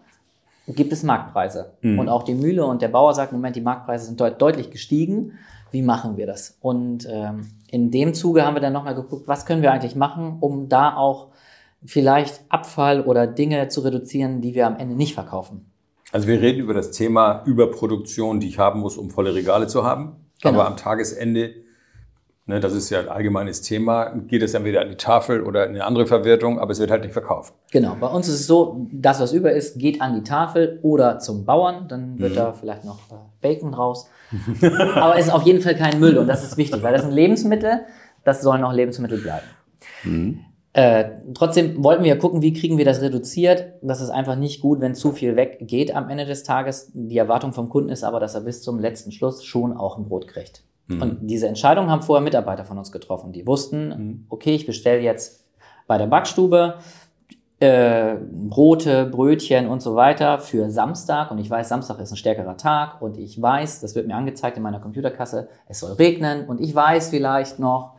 gibt 0.66 0.92
es 0.92 1.02
Marktpreise. 1.02 1.72
Mhm. 1.80 1.98
Und 1.98 2.08
auch 2.08 2.22
die 2.22 2.34
Mühle 2.34 2.64
und 2.64 2.82
der 2.82 2.88
Bauer 2.88 3.14
sagt, 3.14 3.32
Moment, 3.32 3.56
die 3.56 3.60
Marktpreise 3.60 4.06
sind 4.06 4.20
deut 4.20 4.40
deutlich 4.40 4.70
gestiegen. 4.70 5.32
Wie 5.70 5.82
machen 5.82 6.16
wir 6.16 6.26
das? 6.26 6.56
Und 6.60 7.06
ähm, 7.08 7.48
in 7.68 7.90
dem 7.90 8.14
Zuge 8.14 8.44
haben 8.44 8.54
wir 8.54 8.60
dann 8.60 8.72
nochmal 8.72 8.94
geguckt, 8.94 9.28
was 9.28 9.46
können 9.46 9.62
wir 9.62 9.72
eigentlich 9.72 9.94
machen, 9.94 10.38
um 10.40 10.68
da 10.68 10.96
auch 10.96 11.28
vielleicht 11.84 12.40
Abfall 12.48 13.02
oder 13.02 13.26
Dinge 13.26 13.68
zu 13.68 13.80
reduzieren, 13.80 14.40
die 14.40 14.54
wir 14.54 14.66
am 14.66 14.76
Ende 14.76 14.94
nicht 14.94 15.14
verkaufen. 15.14 15.70
Also 16.12 16.26
wir 16.26 16.40
reden 16.40 16.60
über 16.60 16.74
das 16.74 16.90
Thema 16.90 17.42
Überproduktion, 17.46 18.40
die 18.40 18.48
ich 18.48 18.58
haben 18.58 18.80
muss, 18.80 18.96
um 18.96 19.10
volle 19.10 19.34
Regale 19.34 19.68
zu 19.68 19.84
haben. 19.84 20.16
Genau. 20.42 20.60
Aber 20.60 20.66
am 20.66 20.76
Tagesende 20.76 21.54
Ne, 22.50 22.58
das 22.58 22.72
ist 22.72 22.90
ja 22.90 22.98
ein 22.98 23.08
allgemeines 23.08 23.62
Thema. 23.62 24.06
Geht 24.26 24.42
es 24.42 24.50
dann 24.50 24.64
wieder 24.64 24.80
an 24.80 24.88
die 24.88 24.96
Tafel 24.96 25.44
oder 25.44 25.66
in 25.66 25.70
eine 25.70 25.84
andere 25.84 26.08
Verwertung, 26.08 26.58
aber 26.58 26.72
es 26.72 26.80
wird 26.80 26.90
halt 26.90 27.02
nicht 27.02 27.12
verkauft. 27.12 27.54
Genau, 27.70 27.96
bei 28.00 28.08
uns 28.08 28.26
ist 28.26 28.40
es 28.40 28.46
so, 28.48 28.88
das, 28.90 29.20
was 29.20 29.32
über 29.32 29.52
ist, 29.52 29.78
geht 29.78 30.02
an 30.02 30.16
die 30.16 30.24
Tafel 30.24 30.80
oder 30.82 31.20
zum 31.20 31.44
Bauern. 31.44 31.86
Dann 31.86 32.18
wird 32.18 32.32
mhm. 32.32 32.36
da 32.36 32.52
vielleicht 32.52 32.84
noch 32.84 32.98
äh, 33.12 33.14
Bacon 33.40 33.72
raus. 33.72 34.10
aber 34.96 35.16
es 35.16 35.26
ist 35.26 35.32
auf 35.32 35.44
jeden 35.44 35.60
Fall 35.60 35.76
kein 35.76 36.00
Müll 36.00 36.18
und 36.18 36.26
das 36.26 36.42
ist 36.42 36.56
wichtig, 36.56 36.82
weil 36.82 36.92
das 36.92 37.02
sind 37.02 37.12
Lebensmittel, 37.12 37.82
das 38.24 38.42
sollen 38.42 38.64
auch 38.64 38.72
Lebensmittel 38.72 39.18
bleiben. 39.18 39.46
Mhm. 40.02 40.40
Äh, 40.72 41.04
trotzdem 41.34 41.84
wollten 41.84 42.02
wir 42.02 42.10
ja 42.10 42.16
gucken, 42.16 42.42
wie 42.42 42.52
kriegen 42.52 42.78
wir 42.78 42.84
das 42.84 43.00
reduziert. 43.00 43.74
Das 43.80 44.00
ist 44.00 44.10
einfach 44.10 44.34
nicht 44.34 44.60
gut, 44.60 44.80
wenn 44.80 44.96
zu 44.96 45.12
viel 45.12 45.36
weggeht 45.36 45.94
am 45.94 46.10
Ende 46.10 46.26
des 46.26 46.42
Tages. 46.42 46.90
Die 46.94 47.16
Erwartung 47.18 47.52
vom 47.52 47.68
Kunden 47.68 47.90
ist 47.90 48.02
aber, 48.02 48.18
dass 48.18 48.34
er 48.34 48.40
bis 48.40 48.60
zum 48.60 48.80
letzten 48.80 49.12
Schluss 49.12 49.44
schon 49.44 49.76
auch 49.76 49.98
ein 49.98 50.08
Brot 50.08 50.26
kriegt. 50.26 50.64
Mhm. 50.90 51.02
Und 51.02 51.18
diese 51.22 51.48
Entscheidung 51.48 51.90
haben 51.90 52.02
vorher 52.02 52.22
Mitarbeiter 52.22 52.64
von 52.64 52.78
uns 52.78 52.92
getroffen. 52.92 53.32
Die 53.32 53.46
wussten, 53.46 53.88
mhm. 53.88 54.26
okay, 54.28 54.54
ich 54.54 54.66
bestelle 54.66 55.00
jetzt 55.00 55.46
bei 55.86 55.98
der 55.98 56.06
Backstube 56.06 56.78
äh, 57.60 58.16
Brote, 58.32 59.04
Brötchen 59.06 59.68
und 59.68 59.82
so 59.82 59.94
weiter 59.94 60.38
für 60.38 60.70
Samstag 60.70 61.30
und 61.30 61.38
ich 61.38 61.50
weiß, 61.50 61.68
Samstag 61.68 62.00
ist 62.00 62.10
ein 62.10 62.16
stärkerer 62.16 62.56
Tag 62.56 63.02
und 63.02 63.18
ich 63.18 63.40
weiß, 63.40 63.80
das 63.80 63.94
wird 63.94 64.06
mir 64.06 64.16
angezeigt 64.16 64.56
in 64.56 64.62
meiner 64.62 64.80
Computerkasse, 64.80 65.48
es 65.68 65.80
soll 65.80 65.92
regnen 65.92 66.48
und 66.48 66.60
ich 66.60 66.74
weiß 66.74 67.10
vielleicht 67.10 67.58
noch, 67.58 67.96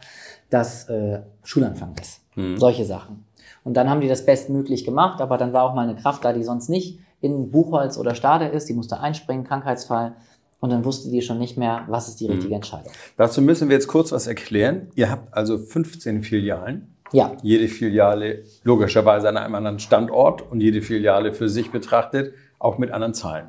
dass 0.49 0.89
äh, 0.89 1.21
Schulanfang 1.43 1.93
ist. 2.01 2.21
Mhm. 2.35 2.57
Solche 2.57 2.85
Sachen. 2.85 3.25
Und 3.63 3.75
dann 3.75 3.87
haben 3.87 4.01
die 4.01 4.07
das 4.07 4.25
bestmöglich 4.25 4.83
gemacht, 4.83 5.21
aber 5.21 5.37
dann 5.37 5.53
war 5.53 5.63
auch 5.63 5.75
mal 5.75 5.87
eine 5.87 5.95
Kraft 5.95 6.25
da, 6.25 6.33
die 6.33 6.43
sonst 6.43 6.67
nicht 6.67 6.99
in 7.21 7.51
Buchholz 7.51 7.97
oder 7.97 8.15
Stade 8.15 8.45
ist, 8.45 8.67
die 8.67 8.73
musste 8.73 8.99
einspringen, 8.99 9.43
Krankheitsfall. 9.45 10.13
Und 10.61 10.69
dann 10.69 10.85
wusste 10.85 11.09
die 11.09 11.21
schon 11.23 11.39
nicht 11.39 11.57
mehr, 11.57 11.85
was 11.89 12.07
ist 12.07 12.21
die 12.21 12.27
mhm. 12.27 12.35
richtige 12.35 12.55
Entscheidung. 12.55 12.93
Dazu 13.17 13.41
müssen 13.41 13.67
wir 13.67 13.75
jetzt 13.75 13.87
kurz 13.87 14.11
was 14.11 14.27
erklären. 14.27 14.89
Ihr 14.95 15.09
habt 15.09 15.33
also 15.33 15.57
15 15.57 16.21
Filialen. 16.23 16.95
Ja. 17.11 17.35
Jede 17.41 17.67
Filiale 17.67 18.43
logischerweise 18.63 19.27
an 19.27 19.37
einem 19.37 19.55
anderen 19.55 19.79
Standort 19.79 20.49
und 20.49 20.61
jede 20.61 20.81
Filiale 20.81 21.33
für 21.33 21.49
sich 21.49 21.71
betrachtet, 21.71 22.33
auch 22.59 22.77
mit 22.77 22.91
anderen 22.91 23.13
Zahlen. 23.13 23.47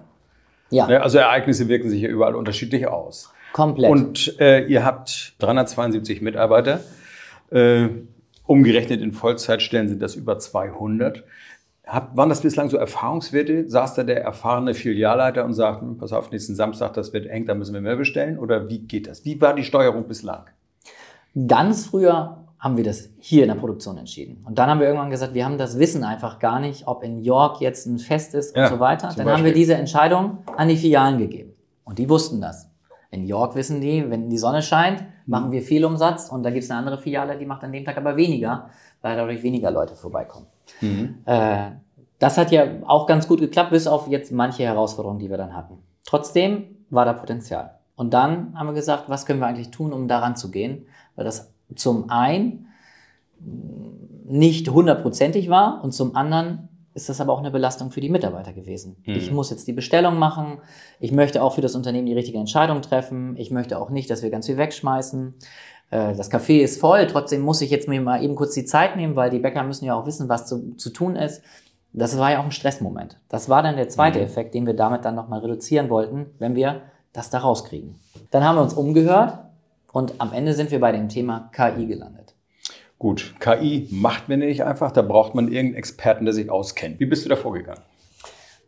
Ja. 0.71 0.87
Ne, 0.87 1.03
also 1.03 1.19
Ereignisse 1.19 1.69
wirken 1.69 1.91
sich 1.91 2.01
ja 2.01 2.09
überall 2.09 2.35
unterschiedlich 2.35 2.89
aus. 2.89 3.31
Komplett. 3.53 3.91
Und 3.91 4.41
äh, 4.41 4.65
ihr 4.65 4.85
habt 4.85 5.35
372 5.41 6.23
Mitarbeiter. 6.23 6.81
Äh, 7.51 7.89
umgerechnet 8.47 9.03
in 9.03 9.13
Vollzeitstellen 9.13 9.89
sind 9.89 10.01
das 10.01 10.17
über 10.17 10.39
200. 10.39 11.25
Hab, 11.87 12.17
waren 12.17 12.29
das 12.29 12.41
bislang 12.41 12.71
so 12.71 12.77
Erfahrungswerte? 12.77 13.69
Saß 13.69 13.95
da 13.95 14.05
der 14.05 14.23
erfahrene 14.23 14.73
Filialleiter 14.75 15.45
und 15.45 15.53
sagt, 15.53 15.81
hm, 15.83 15.99
pass 15.99 16.12
auf, 16.12 16.31
nächsten 16.31 16.55
Samstag, 16.55 16.93
das 16.95 17.12
wird 17.12 17.27
eng, 17.27 17.45
da 17.47 17.55
müssen 17.55 17.75
wir 17.75 17.81
mehr 17.81 17.97
bestellen? 17.97 18.39
Oder 18.39 18.69
wie 18.69 18.79
geht 18.81 19.09
das? 19.09 19.25
Wie 19.25 19.41
war 19.41 19.55
die 19.55 19.65
Steuerung 19.65 20.07
bislang? 20.07 20.45
Ganz 21.49 21.87
früher 21.87 22.39
haben 22.61 22.77
wir 22.77 22.85
das 22.85 23.09
hier 23.19 23.43
in 23.43 23.49
der 23.49 23.57
Produktion 23.57 23.99
entschieden. 23.99 24.45
Und 24.47 24.59
dann 24.59 24.71
haben 24.71 24.79
wir 24.79 24.87
irgendwann 24.87 25.11
gesagt, 25.11 25.35
wir 25.35 25.45
haben 25.45 25.59
das 25.59 25.79
Wissen 25.81 26.05
einfach 26.05 26.39
gar 26.39 26.61
nicht, 26.61 26.87
ob 26.87 27.03
in 27.03 27.19
York 27.19 27.61
jetzt 27.61 27.87
ein 27.87 27.99
Fest 27.99 28.35
ist 28.35 28.55
und 28.55 28.62
Ja, 28.62 28.69
so 28.69 28.79
weiter. 28.79 29.09
Dann 29.09 29.27
haben 29.27 29.27
wir 29.27 29.33
Beispiel. 29.33 29.53
diese 29.55 29.75
Entscheidung 29.75 30.39
an 30.57 30.69
die 30.69 30.77
Filialen 30.77 31.19
gegeben. 31.19 31.55
Und 31.83 31.99
die 31.99 32.09
wussten 32.09 32.41
das. 32.41 32.71
In 33.11 33.25
York 33.25 33.57
wissen 33.57 33.81
die, 33.81 34.09
wenn 34.09 34.31
die 34.31 34.39
Sonne 34.39 34.62
scheint, 34.62 35.05
machen 35.27 35.51
wir 35.51 35.62
viel 35.62 35.85
Umsatz 35.85 36.29
und 36.29 36.45
da 36.45 36.51
gibt 36.51 36.62
es 36.62 36.71
eine 36.71 36.79
andere 36.79 36.99
Filiale, 36.99 37.37
die 37.37 37.45
macht 37.45 37.65
an 37.65 37.73
dem 37.73 37.85
Tag 37.85 37.97
aber 37.97 38.17
weniger, 38.17 38.71
weil 39.01 39.17
dadurch 39.17 39.43
weniger 39.43 39.71
Leute 39.71 39.97
vorbeikommen. 39.97 40.47
Äh, 41.25 41.73
das 42.19 42.38
hat 42.38 42.52
ja 42.52 42.64
auch 42.87 43.07
ganz 43.07 43.26
gut 43.26 43.40
geklappt, 43.40 43.71
bis 43.71 43.87
auf 43.87 44.09
jetzt 44.09 44.31
manche 44.33 44.62
Herausforderungen, 44.62 45.19
die 45.19 45.31
wir 45.31 45.38
dann 45.38 45.57
hatten. 45.57 45.78
Trotzdem 46.04 46.76
war 46.90 47.04
da 47.04 47.12
Potenzial. 47.12 47.78
Und 47.97 48.14
dann 48.14 48.59
haben 48.59 48.66
wir 48.66 48.75
gesagt, 48.75 49.09
was 49.09 49.26
können 49.26 49.40
wir 49.40 49.47
eigentlich 49.47 49.71
tun, 49.71 49.92
um 49.92 50.09
daran 50.09 50.37
zu 50.37 50.50
gehen? 50.50 50.87
Weil 51.16 51.25
das 51.25 51.52
zum 51.75 52.11
einen 52.11 52.66
nicht 54.25 54.69
hundertprozentig 54.69 55.50
war 55.50 55.83
und 55.83 55.92
zum 55.92 56.16
anderen 56.16 56.69
ist 56.95 57.09
das 57.09 57.21
aber 57.21 57.33
auch 57.33 57.38
eine 57.38 57.50
Belastung 57.50 57.90
für 57.90 58.00
die 58.00 58.11
Mitarbeiter 58.11 58.52
gewesen. 58.52 58.97
Ich 59.16 59.31
muss 59.33 59.50
jetzt 59.50 59.66
die 59.66 59.73
Bestellung 59.73 60.19
machen. 60.19 60.59
Ich 61.00 61.11
möchte 61.11 61.42
auch 61.42 61.54
für 61.54 61.61
das 61.61 61.75
Unternehmen 61.75 62.07
die 62.07 62.12
richtige 62.12 62.38
Entscheidung 62.38 62.83
treffen. 62.83 63.35
Ich 63.37 63.50
möchte 63.50 63.78
auch 63.78 63.88
nicht, 63.88 64.11
dass 64.11 64.23
wir 64.23 64.31
ganz 64.31 64.47
viel 64.47 64.59
wegschmeißen. 64.59 65.35
Äh, 65.93 66.15
Das 66.17 66.31
Café 66.33 66.61
ist 66.63 66.81
voll, 66.81 67.07
trotzdem 67.07 67.43
muss 67.43 67.61
ich 67.61 67.71
jetzt 67.71 67.87
mir 67.87 68.01
mal 68.01 68.25
eben 68.25 68.35
kurz 68.35 68.55
die 68.55 68.65
Zeit 68.65 68.97
nehmen, 68.97 69.15
weil 69.15 69.31
die 69.31 69.39
Bäcker 69.39 69.63
müssen 69.63 69.85
ja 69.85 69.95
auch 69.95 70.07
wissen, 70.07 70.29
was 70.29 70.47
zu, 70.47 70.75
zu 70.77 70.91
tun 70.91 71.15
ist. 71.15 71.43
Das 71.93 72.19
war 72.19 72.33
ja 72.33 72.41
auch 72.41 72.45
ein 72.45 72.51
Stressmoment. 72.53 73.19
Das 73.29 73.49
war 73.51 73.63
dann 73.63 73.77
der 73.77 73.89
zweite 73.89 74.19
Mhm. 74.19 74.25
Effekt, 74.25 74.55
den 74.55 74.67
wir 74.67 74.75
damit 74.75 75.05
dann 75.05 75.15
nochmal 75.15 75.41
reduzieren 75.41 75.91
wollten, 75.91 76.27
wenn 76.39 76.55
wir 76.55 76.81
das 77.13 77.29
da 77.31 77.39
rauskriegen. 77.39 77.97
Dann 78.31 78.43
haben 78.45 78.57
wir 78.57 78.63
uns 78.63 78.73
umgehört 78.75 79.39
und 79.93 80.15
am 80.19 80.33
Ende 80.33 80.55
sind 80.55 80.71
wir 80.71 80.81
bei 80.81 80.91
dem 80.93 81.11
Thema 81.11 81.51
KI 81.53 81.85
gelandet. 81.87 82.35
Gut, 82.99 83.35
KI 83.41 83.89
macht 83.91 84.29
man 84.31 84.39
nicht 84.39 84.65
einfach, 84.65 84.93
da 84.93 85.03
braucht 85.03 85.35
man 85.35 85.49
irgendeinen 85.49 85.75
Experten, 85.75 86.25
der 86.25 86.33
sich 86.33 86.49
auskennt. 86.51 86.99
Wie 87.01 87.05
bist 87.07 87.25
du 87.25 87.29
da 87.29 87.37
vorgegangen? 87.37 87.83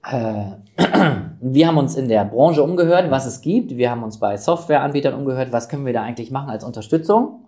Äh, 0.07 0.45
wir 1.41 1.67
haben 1.67 1.79
uns 1.79 1.97
in 1.97 2.09
der 2.09 2.25
Branche 2.25 2.63
umgehört, 2.63 3.11
was 3.11 3.27
es 3.27 3.41
gibt. 3.41 3.77
Wir 3.77 3.91
haben 3.91 4.03
uns 4.03 4.19
bei 4.19 4.37
Softwareanbietern 4.37 5.15
umgehört, 5.15 5.53
was 5.53 5.69
können 5.69 5.87
wir 5.87 5.93
da 5.93 6.03
eigentlich 6.03 6.31
machen 6.31 6.51
als 6.51 6.65
Unterstützung. 6.65 7.47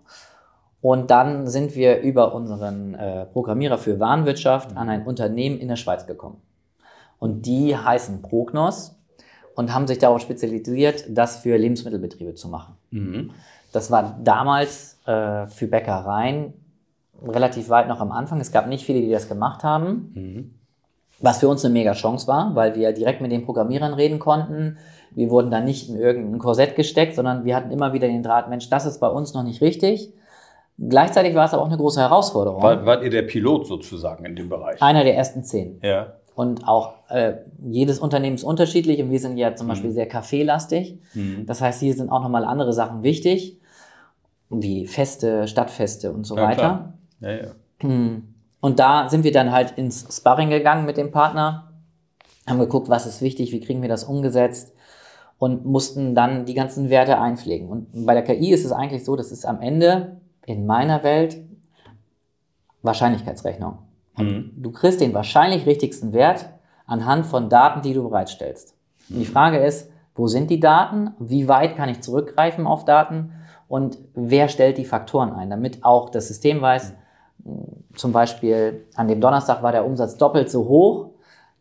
Und 0.81 1.11
dann 1.11 1.47
sind 1.47 1.75
wir 1.75 2.01
über 2.01 2.33
unseren 2.33 2.93
äh, 2.93 3.25
Programmierer 3.25 3.77
für 3.77 3.99
Warenwirtschaft 3.99 4.77
an 4.77 4.89
ein 4.89 5.05
Unternehmen 5.05 5.59
in 5.59 5.67
der 5.67 5.75
Schweiz 5.75 6.05
gekommen. 6.05 6.41
Und 7.19 7.45
die 7.45 7.75
heißen 7.75 8.21
Prognos 8.21 8.95
und 9.55 9.73
haben 9.73 9.87
sich 9.87 9.97
darauf 9.97 10.21
spezialisiert, 10.21 11.05
das 11.09 11.37
für 11.37 11.57
Lebensmittelbetriebe 11.57 12.35
zu 12.35 12.47
machen. 12.47 12.75
Mhm. 12.91 13.31
Das 13.73 13.89
war 13.89 14.17
damals 14.23 14.99
äh, 15.07 15.47
für 15.47 15.67
Bäckereien 15.67 16.53
relativ 17.25 17.69
weit 17.69 17.87
noch 17.87 17.99
am 17.99 18.11
Anfang. 18.11 18.39
Es 18.39 18.51
gab 18.51 18.67
nicht 18.67 18.85
viele, 18.85 19.01
die 19.01 19.09
das 19.09 19.27
gemacht 19.27 19.63
haben. 19.63 20.11
Mhm. 20.13 20.56
Was 21.19 21.39
für 21.39 21.47
uns 21.47 21.65
eine 21.65 21.73
mega 21.73 21.93
Chance 21.93 22.27
war, 22.27 22.53
weil 22.55 22.75
wir 22.75 22.91
direkt 22.93 23.21
mit 23.21 23.31
den 23.31 23.43
Programmierern 23.45 23.93
reden 23.93 24.19
konnten. 24.19 24.77
Wir 25.11 25.29
wurden 25.31 25.49
da 25.49 25.59
nicht 25.61 25.89
in 25.89 25.95
irgendein 25.97 26.37
Korsett 26.39 26.75
gesteckt, 26.75 27.15
sondern 27.15 27.43
wir 27.43 27.55
hatten 27.55 27.71
immer 27.71 27.93
wieder 27.93 28.07
den 28.07 28.21
Draht, 28.21 28.49
Mensch, 28.49 28.69
das 28.69 28.85
ist 28.85 28.99
bei 28.99 29.07
uns 29.07 29.33
noch 29.33 29.43
nicht 29.43 29.61
richtig. 29.61 30.13
Gleichzeitig 30.79 31.33
war 31.33 31.45
es 31.45 31.53
aber 31.53 31.63
auch 31.63 31.67
eine 31.67 31.77
große 31.77 31.99
Herausforderung. 31.99 32.61
War, 32.61 32.85
wart 32.85 33.03
ihr 33.03 33.09
der 33.09 33.23
Pilot 33.23 33.65
sozusagen 33.65 34.25
in 34.25 34.35
dem 34.35 34.47
Bereich? 34.47 34.79
Einer 34.81 35.03
der 35.03 35.15
ersten 35.15 35.43
zehn. 35.43 35.79
Ja. 35.81 36.13
Und 36.35 36.67
auch 36.67 36.93
äh, 37.09 37.33
jedes 37.65 37.97
Unternehmen 37.97 38.35
ist 38.35 38.43
unterschiedlich 38.43 39.01
und 39.01 39.09
wir 39.09 39.19
sind 39.19 39.37
ja 39.37 39.55
zum 39.55 39.67
Beispiel 39.69 39.91
sehr 39.91 40.07
kaffeelastig. 40.07 40.99
Mhm. 41.15 41.47
Das 41.47 41.61
heißt, 41.61 41.79
hier 41.79 41.95
sind 41.95 42.11
auch 42.11 42.21
nochmal 42.21 42.45
andere 42.45 42.73
Sachen 42.73 43.01
wichtig, 43.01 43.59
wie 44.51 44.85
Feste, 44.85 45.47
Stadtfeste 45.47 46.11
und 46.11 46.25
so 46.25 46.35
Ja, 46.37 46.43
weiter. 46.43 46.55
klar. 46.55 46.93
Ja, 47.21 47.31
ja. 47.31 47.47
Hm. 47.79 48.35
Und 48.59 48.79
da 48.79 49.09
sind 49.09 49.23
wir 49.23 49.31
dann 49.31 49.51
halt 49.51 49.71
ins 49.77 50.07
Sparring 50.15 50.49
gegangen 50.49 50.85
mit 50.85 50.97
dem 50.97 51.11
Partner, 51.11 51.71
haben 52.47 52.59
geguckt, 52.59 52.89
was 52.89 53.05
ist 53.05 53.21
wichtig, 53.21 53.51
wie 53.51 53.59
kriegen 53.59 53.81
wir 53.81 53.89
das 53.89 54.03
umgesetzt 54.03 54.73
und 55.37 55.65
mussten 55.65 56.15
dann 56.15 56.45
die 56.45 56.53
ganzen 56.53 56.89
Werte 56.89 57.19
einpflegen. 57.19 57.69
Und 57.69 58.05
bei 58.05 58.13
der 58.13 58.23
KI 58.23 58.51
ist 58.51 58.65
es 58.65 58.71
eigentlich 58.71 59.05
so, 59.05 59.15
das 59.15 59.31
ist 59.31 59.45
am 59.45 59.61
Ende 59.61 60.21
in 60.45 60.65
meiner 60.65 61.03
Welt 61.03 61.37
Wahrscheinlichkeitsrechnung. 62.81 63.79
Mhm. 64.17 64.53
Du 64.55 64.71
kriegst 64.71 65.01
den 65.01 65.13
wahrscheinlich 65.13 65.65
richtigsten 65.65 66.13
Wert 66.13 66.49
anhand 66.85 67.25
von 67.25 67.49
Daten, 67.49 67.81
die 67.81 67.93
du 67.93 68.03
bereitstellst. 68.09 68.75
Und 69.09 69.19
die 69.19 69.25
Frage 69.25 69.57
ist, 69.57 69.91
wo 70.15 70.27
sind 70.27 70.49
die 70.49 70.59
Daten? 70.59 71.11
Wie 71.19 71.47
weit 71.47 71.75
kann 71.75 71.89
ich 71.89 72.01
zurückgreifen 72.01 72.65
auf 72.65 72.85
Daten? 72.85 73.33
Und 73.67 73.99
wer 74.15 74.47
stellt 74.47 74.77
die 74.77 74.85
Faktoren 74.85 75.33
ein, 75.33 75.49
damit 75.49 75.83
auch 75.83 76.09
das 76.09 76.27
System 76.27 76.61
weiß, 76.61 76.93
zum 77.95 78.11
Beispiel 78.11 78.85
an 78.95 79.07
dem 79.07 79.21
Donnerstag 79.21 79.63
war 79.63 79.71
der 79.71 79.85
Umsatz 79.85 80.17
doppelt 80.17 80.49
so 80.49 80.67
hoch, 80.67 81.09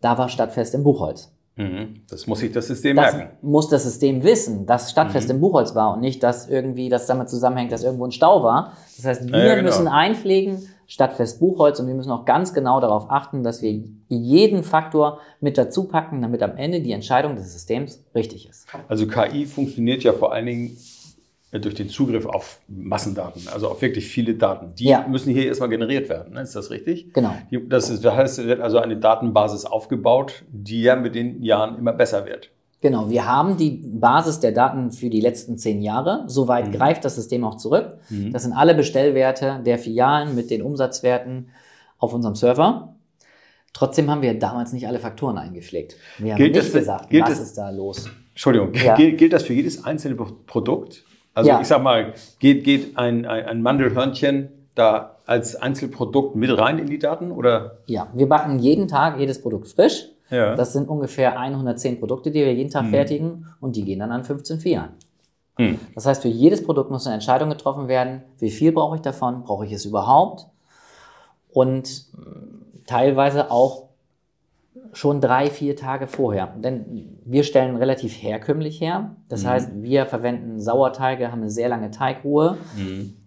da 0.01 0.19
war 0.19 0.29
Stadtfest 0.29 0.75
im 0.75 0.83
Buchholz. 0.85 1.33
Mhm. 1.57 2.03
Das 2.11 2.27
muss 2.27 2.41
sich 2.41 2.53
das 2.53 2.67
System 2.67 2.97
Das 2.97 3.15
merken. 3.15 3.37
muss 3.41 3.69
das 3.71 3.85
System 3.85 4.23
wissen, 4.23 4.67
dass 4.67 4.91
Stadtfest 4.91 5.29
Mhm. 5.29 5.37
im 5.37 5.41
Buchholz 5.41 5.75
war 5.75 5.95
und 5.95 6.01
nicht, 6.01 6.23
dass 6.23 6.49
irgendwie 6.49 6.91
das 6.91 7.07
damit 7.07 7.31
zusammenhängt, 7.31 7.73
dass 7.73 7.83
irgendwo 7.83 8.05
ein 8.05 8.13
Stau 8.13 8.43
war. 8.43 8.73
Das 8.97 9.07
heißt, 9.07 9.33
wir 9.33 9.39
Ja, 9.47 9.55
genau. 9.55 9.65
müssen 9.69 9.89
einpflegen 9.89 10.69
Stadtfest 10.87 11.41
Buchholz 11.41 11.81
und 11.81 11.87
wir 11.87 11.95
müssen 11.95 12.11
auch 12.13 12.27
ganz 12.27 12.53
genau 12.53 12.79
darauf 12.81 13.07
achten, 13.11 13.43
dass 13.43 13.63
wir 13.63 13.83
jeden 14.09 14.63
Faktor 14.65 15.19
mit 15.41 15.57
dazu 15.57 15.85
packen, 15.85 16.21
damit 16.21 16.43
am 16.43 16.57
Ende 16.59 16.81
die 16.83 16.93
Entscheidung 16.93 17.35
des 17.37 17.53
Systems 17.55 18.05
richtig 18.15 18.49
ist. 18.49 18.67
Also 18.87 19.07
KI 19.09 19.47
funktioniert 19.47 20.05
ja 20.05 20.13
vor 20.13 20.33
allen 20.33 20.47
Dingen 20.47 20.77
durch 21.61 21.75
den 21.75 21.89
Zugriff 21.89 22.27
auf 22.27 22.61
Massendaten, 22.69 23.43
also 23.53 23.69
auf 23.69 23.81
wirklich 23.83 24.07
viele 24.07 24.35
Daten. 24.35 24.75
Die 24.75 24.85
Ja. 24.87 25.07
müssen 25.09 25.33
hier 25.33 25.47
erstmal 25.47 25.69
generiert 25.69 26.09
werden. 26.09 26.35
Ne? 26.35 26.43
Ist 26.43 26.55
das 26.57 26.71
richtig? 26.71 27.13
Genau. 27.13 27.35
Die, 27.51 27.69
das, 27.69 27.91
ist, 27.91 28.05
das 28.05 28.15
heißt, 28.15 28.39
es 28.39 28.47
wird 28.47 28.61
also 28.61 28.79
eine 28.79 28.97
Datenbasis 28.97 29.65
aufgebaut, 29.65 30.45
die 30.51 30.83
ja 30.83 30.97
mit 30.97 31.15
den 31.15 31.43
Jahren 31.43 31.79
immer 31.79 31.93
besser 31.93 32.27
wird. 32.27 32.51
Genau, 32.83 33.09
wir 33.11 33.27
haben 33.27 33.57
die 33.57 33.83
Basis 33.85 34.39
der 34.41 34.53
Daten 34.53 34.93
für 34.93 35.09
die 35.09 35.21
letzten 35.21 35.57
zehn 35.59 35.81
Jahre. 35.83 36.25
Soweit 36.27 36.73
greift 36.73 37.05
das 37.05 37.15
System 37.17 37.43
auch 37.43 37.57
zurück. 37.57 37.99
Das 38.33 38.43
sind 38.43 38.53
alle 38.53 38.75
Bestellwerte 38.75 39.61
der 39.65 39.79
Filialen 39.79 40.35
mit 40.35 40.51
den 40.51 40.61
Umsatzwerten 40.63 41.49
auf 41.99 42.13
unserem 42.13 42.35
Server. 42.35 42.95
Trotzdem 43.73 44.11
haben 44.11 44.23
wir 44.23 44.39
damals 44.39 44.73
nicht 44.73 44.87
alle 44.87 44.99
Faktoren 44.99 45.37
eingepflegt. 45.39 45.97
Wir 46.19 46.33
haben 46.33 46.39
Gilt 46.39 46.55
nicht 46.55 46.67
das 46.67 46.73
gesagt, 46.73 47.13
was 47.13 47.29
das- 47.31 47.41
ist 47.41 47.59
da 47.59 47.71
los. 47.71 48.09
Entschuldigung, 48.31 48.73
Ja. 48.75 48.95
gilt, 48.95 49.19
gilt 49.19 49.33
das 49.33 49.43
für 49.45 49.55
jedes 49.55 49.85
einzelne 49.85 50.15
Pro- 50.15 50.33
Produkt? 50.47 51.05
Also 51.37 51.51
Ja. 51.51 51.61
ich 51.61 51.69
sag 51.69 51.83
mal, 51.83 52.15
geht, 52.39 52.65
geht 52.65 52.97
ein, 52.97 53.27
ein, 53.27 53.45
ein 53.45 53.63
Mandelhörnchen 53.63 54.49
da 54.75 55.17
als 55.27 55.55
Einzelprodukt 55.55 56.35
mit 56.35 56.57
rein 56.57 56.79
in 56.79 56.87
die 56.87 56.99
Daten? 56.99 57.31
Oder? 57.31 57.79
Ja, 57.87 58.09
wir 58.15 58.27
backen 58.27 58.59
jeden 58.59 58.89
Tag 58.89 59.19
jedes 59.19 59.43
Produkt 59.43 59.69
frisch. 59.69 60.09
Ja. 60.31 60.57
Das 60.57 60.73
sind 60.73 60.89
ungefähr 60.89 61.39
110 61.39 62.01
Produkte, 62.01 62.31
die 62.31 62.41
wir 62.41 62.55
jeden 62.55 62.71
Tag 62.71 62.87
fertigen 62.87 63.47
und 63.61 63.77
die 63.77 63.85
gehen 63.85 63.99
dann 63.99 64.13
an 64.13 64.25
15 64.25 64.61
Filialen. 64.61 64.93
Hm. 65.57 65.79
Das 65.95 66.07
heißt, 66.07 66.23
für 66.23 66.29
jedes 66.29 66.65
Produkt 66.65 66.91
muss 66.91 67.07
eine 67.07 67.15
Entscheidung 67.15 67.51
getroffen 67.51 67.87
werden, 67.87 68.23
wie 68.39 68.51
viel 68.51 68.73
brauche 68.73 68.97
ich 68.97 69.03
davon, 69.03 69.45
brauche 69.45 69.67
ich 69.67 69.73
es 69.73 69.85
überhaupt? 69.85 70.47
Und 71.53 72.07
teilweise 72.87 73.51
auch 73.51 73.86
schon 74.93 75.21
drei, 75.21 75.51
vier 75.51 75.77
Tage 75.77 76.07
vorher. 76.07 76.49
Denn 76.59 77.19
wir 77.25 77.43
stellen 77.45 77.77
relativ 77.77 78.13
herkömmlich 78.23 78.81
her. 78.81 79.17
Das 79.29 79.43
Mhm. 79.45 79.49
heißt, 79.49 79.71
wir 79.83 80.07
verwenden 80.07 80.61
Sauerteige, 80.61 81.31
haben 81.33 81.41
eine 81.43 81.51
sehr 81.51 81.69
lange 81.69 81.91
Teigruhe. 81.91 82.57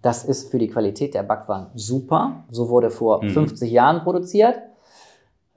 Das 0.01 0.24
ist 0.25 0.50
für 0.51 0.58
die 0.60 0.68
Qualität 0.68 1.13
der 1.13 1.24
Backwaren 1.24 1.68
super. 1.75 2.44
So 2.50 2.70
wurde 2.70 2.89
vor 2.89 3.24
Mhm. 3.24 3.29
50 3.29 3.72
Jahren 3.72 4.01
produziert. 4.01 4.56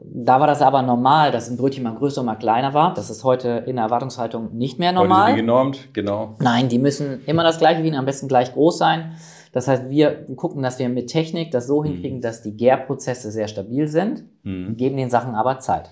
Da 0.05 0.41
war 0.41 0.49
das 0.49 0.63
aber 0.63 0.83
normal, 0.83 1.31
dass 1.31 1.49
ein 1.49 1.57
Brötchen 1.57 1.85
mal 1.85 1.95
größer 1.95 2.21
und 2.23 2.27
mal 2.27 2.35
kleiner 2.35 2.75
war. 2.75 2.93
Das 2.93 3.09
ist 3.09 3.23
heute 3.23 3.63
in 3.67 3.77
der 3.77 3.85
Erwartungshaltung 3.85 4.53
nicht 4.57 4.81
mehr 4.81 4.91
Heute 4.91 4.99
sind 5.01 5.09
normal. 5.09 5.31
die 5.35 5.41
genormt, 5.41 5.95
genau. 5.95 6.35
Nein, 6.41 6.69
die 6.69 6.81
müssen 6.81 7.23
immer 7.27 7.45
das 7.45 7.59
gleiche 7.59 7.85
wiegen, 7.85 7.95
am 7.95 8.05
besten 8.05 8.27
gleich 8.27 8.53
groß 8.53 8.79
sein. 8.79 9.13
Das 9.53 9.69
heißt, 9.69 9.91
wir 9.91 10.27
gucken, 10.35 10.63
dass 10.63 10.79
wir 10.79 10.89
mit 10.89 11.09
Technik 11.09 11.51
das 11.51 11.67
so 11.67 11.85
hinkriegen, 11.85 12.21
dass 12.23 12.43
die 12.43 12.57
Gärprozesse 12.57 13.31
sehr 13.31 13.49
stabil 13.49 13.87
sind, 13.87 14.25
geben 14.43 14.97
den 14.97 15.11
Sachen 15.11 15.35
aber 15.35 15.59
Zeit. 15.59 15.91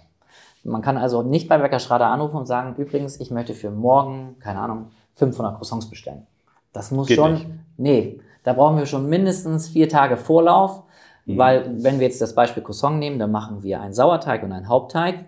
Man 0.64 0.82
kann 0.82 0.96
also 0.96 1.22
nicht 1.22 1.48
bei 1.48 1.58
Bäcker 1.58 1.78
Schrader 1.78 2.06
anrufen 2.06 2.36
und 2.36 2.46
sagen, 2.46 2.74
übrigens, 2.76 3.20
ich 3.20 3.30
möchte 3.30 3.54
für 3.54 3.70
morgen, 3.70 4.36
keine 4.40 4.60
Ahnung, 4.60 4.86
500 5.14 5.56
Croissants 5.56 5.88
bestellen. 5.88 6.26
Das 6.72 6.90
muss 6.90 7.08
Geht 7.08 7.16
schon, 7.16 7.34
nicht. 7.34 7.46
nee, 7.76 8.20
da 8.44 8.52
brauchen 8.54 8.78
wir 8.78 8.86
schon 8.86 9.08
mindestens 9.08 9.68
vier 9.68 9.88
Tage 9.88 10.16
Vorlauf, 10.16 10.82
weil 11.26 11.82
wenn 11.82 12.00
wir 12.00 12.06
jetzt 12.06 12.20
das 12.20 12.34
Beispiel 12.34 12.62
Croissant 12.62 12.98
nehmen, 12.98 13.18
dann 13.18 13.30
machen 13.30 13.62
wir 13.62 13.80
einen 13.80 13.92
Sauerteig 13.94 14.42
und 14.42 14.52
einen 14.52 14.68
Hauptteig. 14.68 15.26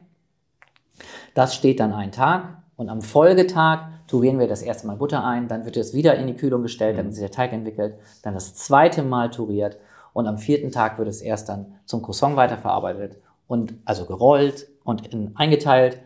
Das 1.34 1.54
steht 1.54 1.80
dann 1.80 1.92
einen 1.92 2.12
Tag 2.12 2.62
und 2.76 2.88
am 2.88 3.02
Folgetag 3.02 3.88
turieren 4.06 4.38
wir 4.38 4.48
das 4.48 4.62
erste 4.62 4.86
Mal 4.86 4.96
Butter 4.96 5.24
ein, 5.24 5.48
dann 5.48 5.64
wird 5.64 5.76
es 5.76 5.94
wieder 5.94 6.16
in 6.16 6.26
die 6.26 6.36
Kühlung 6.36 6.62
gestellt, 6.62 6.98
damit 6.98 7.14
sich 7.14 7.22
der 7.22 7.30
Teig 7.30 7.52
entwickelt, 7.52 7.94
dann 8.22 8.34
das 8.34 8.54
zweite 8.54 9.02
Mal 9.02 9.30
turiert 9.30 9.78
und 10.12 10.26
am 10.26 10.38
vierten 10.38 10.70
Tag 10.70 10.98
wird 10.98 11.08
es 11.08 11.20
erst 11.20 11.48
dann 11.48 11.74
zum 11.84 12.02
Croissant 12.02 12.36
weiterverarbeitet 12.36 13.16
und 13.46 13.74
also 13.84 14.04
gerollt 14.04 14.68
und 14.84 15.06
in, 15.12 15.32
eingeteilt. 15.36 16.00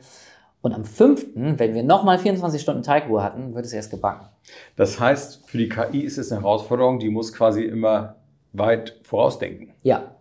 Und 0.62 0.74
am 0.74 0.84
fünften, 0.84 1.58
wenn 1.58 1.74
wir 1.74 1.84
nochmal 1.84 2.18
24 2.18 2.60
Stunden 2.60 2.82
Teigruhe 2.82 3.22
hatten, 3.22 3.54
wird 3.54 3.64
es 3.64 3.72
erst 3.72 3.90
gebacken. 3.90 4.26
Das 4.74 4.98
heißt, 4.98 5.48
für 5.48 5.58
die 5.58 5.68
KI 5.68 6.00
ist 6.00 6.18
es 6.18 6.32
eine 6.32 6.40
Herausforderung, 6.40 6.98
die 6.98 7.08
muss 7.08 7.32
quasi 7.32 7.62
immer 7.62 8.16
weit 8.52 8.98
vorausdenken. 9.02 9.74
Ja. 9.82 10.15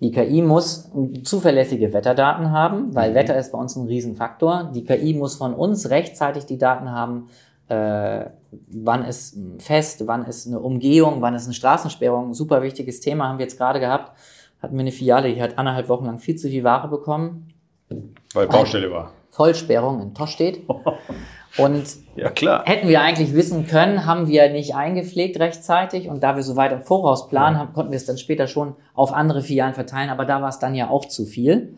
Die 0.00 0.12
KI 0.12 0.40
muss 0.40 0.90
zuverlässige 1.24 1.92
Wetterdaten 1.92 2.50
haben, 2.52 2.94
weil 2.94 3.14
Wetter 3.14 3.36
ist 3.36 3.52
bei 3.52 3.58
uns 3.58 3.76
ein 3.76 3.86
Riesenfaktor. 3.86 4.70
Die 4.74 4.84
KI 4.84 5.12
muss 5.12 5.36
von 5.36 5.52
uns 5.52 5.90
rechtzeitig 5.90 6.46
die 6.46 6.56
Daten 6.56 6.90
haben, 6.90 7.28
äh, 7.68 8.30
wann 8.72 9.04
ist 9.04 9.36
ein 9.36 9.60
Fest, 9.60 10.06
wann 10.06 10.24
ist 10.24 10.46
eine 10.46 10.58
Umgehung, 10.58 11.20
wann 11.20 11.34
ist 11.34 11.44
eine 11.44 11.54
Straßensperrung. 11.54 12.32
Super 12.32 12.62
wichtiges 12.62 13.00
Thema 13.00 13.28
haben 13.28 13.38
wir 13.38 13.44
jetzt 13.44 13.58
gerade 13.58 13.78
gehabt. 13.78 14.12
Hatten 14.62 14.74
wir 14.74 14.80
eine 14.80 14.92
Filiale, 14.92 15.32
die 15.32 15.42
hat 15.42 15.58
anderthalb 15.58 15.88
Wochen 15.88 16.06
lang 16.06 16.18
viel 16.18 16.36
zu 16.36 16.48
viel 16.48 16.64
Ware 16.64 16.88
bekommen. 16.88 17.48
Weil 18.34 18.48
Baustelle 18.48 18.90
war. 18.90 19.12
Vollsperrung 19.30 20.00
in 20.00 20.14
Tostedt. 20.14 20.62
Und 21.58 21.84
Ja. 22.16 22.30
Hätten 22.64 22.88
wir 22.88 23.00
eigentlich 23.00 23.34
wissen 23.34 23.66
können, 23.66 24.06
haben 24.06 24.28
wir 24.28 24.50
nicht 24.50 24.74
eingepflegt 24.74 25.38
rechtzeitig 25.40 26.08
und 26.08 26.22
da 26.22 26.36
wir 26.36 26.42
so 26.42 26.56
weit 26.56 26.72
im 26.72 26.82
Voraus 26.82 27.28
planen, 27.28 27.58
haben, 27.58 27.72
konnten 27.72 27.90
wir 27.92 27.96
es 27.96 28.04
dann 28.06 28.18
später 28.18 28.46
schon 28.46 28.74
auf 28.94 29.12
andere 29.12 29.42
Filialen 29.42 29.74
verteilen, 29.74 30.10
aber 30.10 30.24
da 30.24 30.40
war 30.42 30.48
es 30.48 30.58
dann 30.58 30.74
ja 30.74 30.88
auch 30.90 31.06
zu 31.06 31.24
viel. 31.26 31.76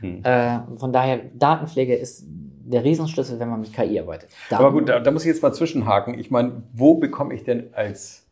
Hm. 0.00 0.24
Äh, 0.24 0.58
von 0.76 0.92
daher, 0.92 1.20
Datenpflege 1.34 1.94
ist 1.94 2.24
der 2.26 2.84
Riesenschlüssel, 2.84 3.38
wenn 3.38 3.48
man 3.48 3.60
mit 3.60 3.72
KI 3.72 4.00
arbeitet. 4.00 4.30
Daten- 4.50 4.64
Aber 4.64 4.72
gut, 4.72 4.88
da, 4.88 4.98
da 5.00 5.10
muss 5.10 5.22
ich 5.22 5.28
jetzt 5.28 5.42
mal 5.42 5.52
zwischenhaken. 5.52 6.18
Ich 6.18 6.30
meine, 6.30 6.62
wo 6.72 6.94
bekomme 6.94 7.34
ich 7.34 7.44
denn 7.44 7.68
als 7.74 8.24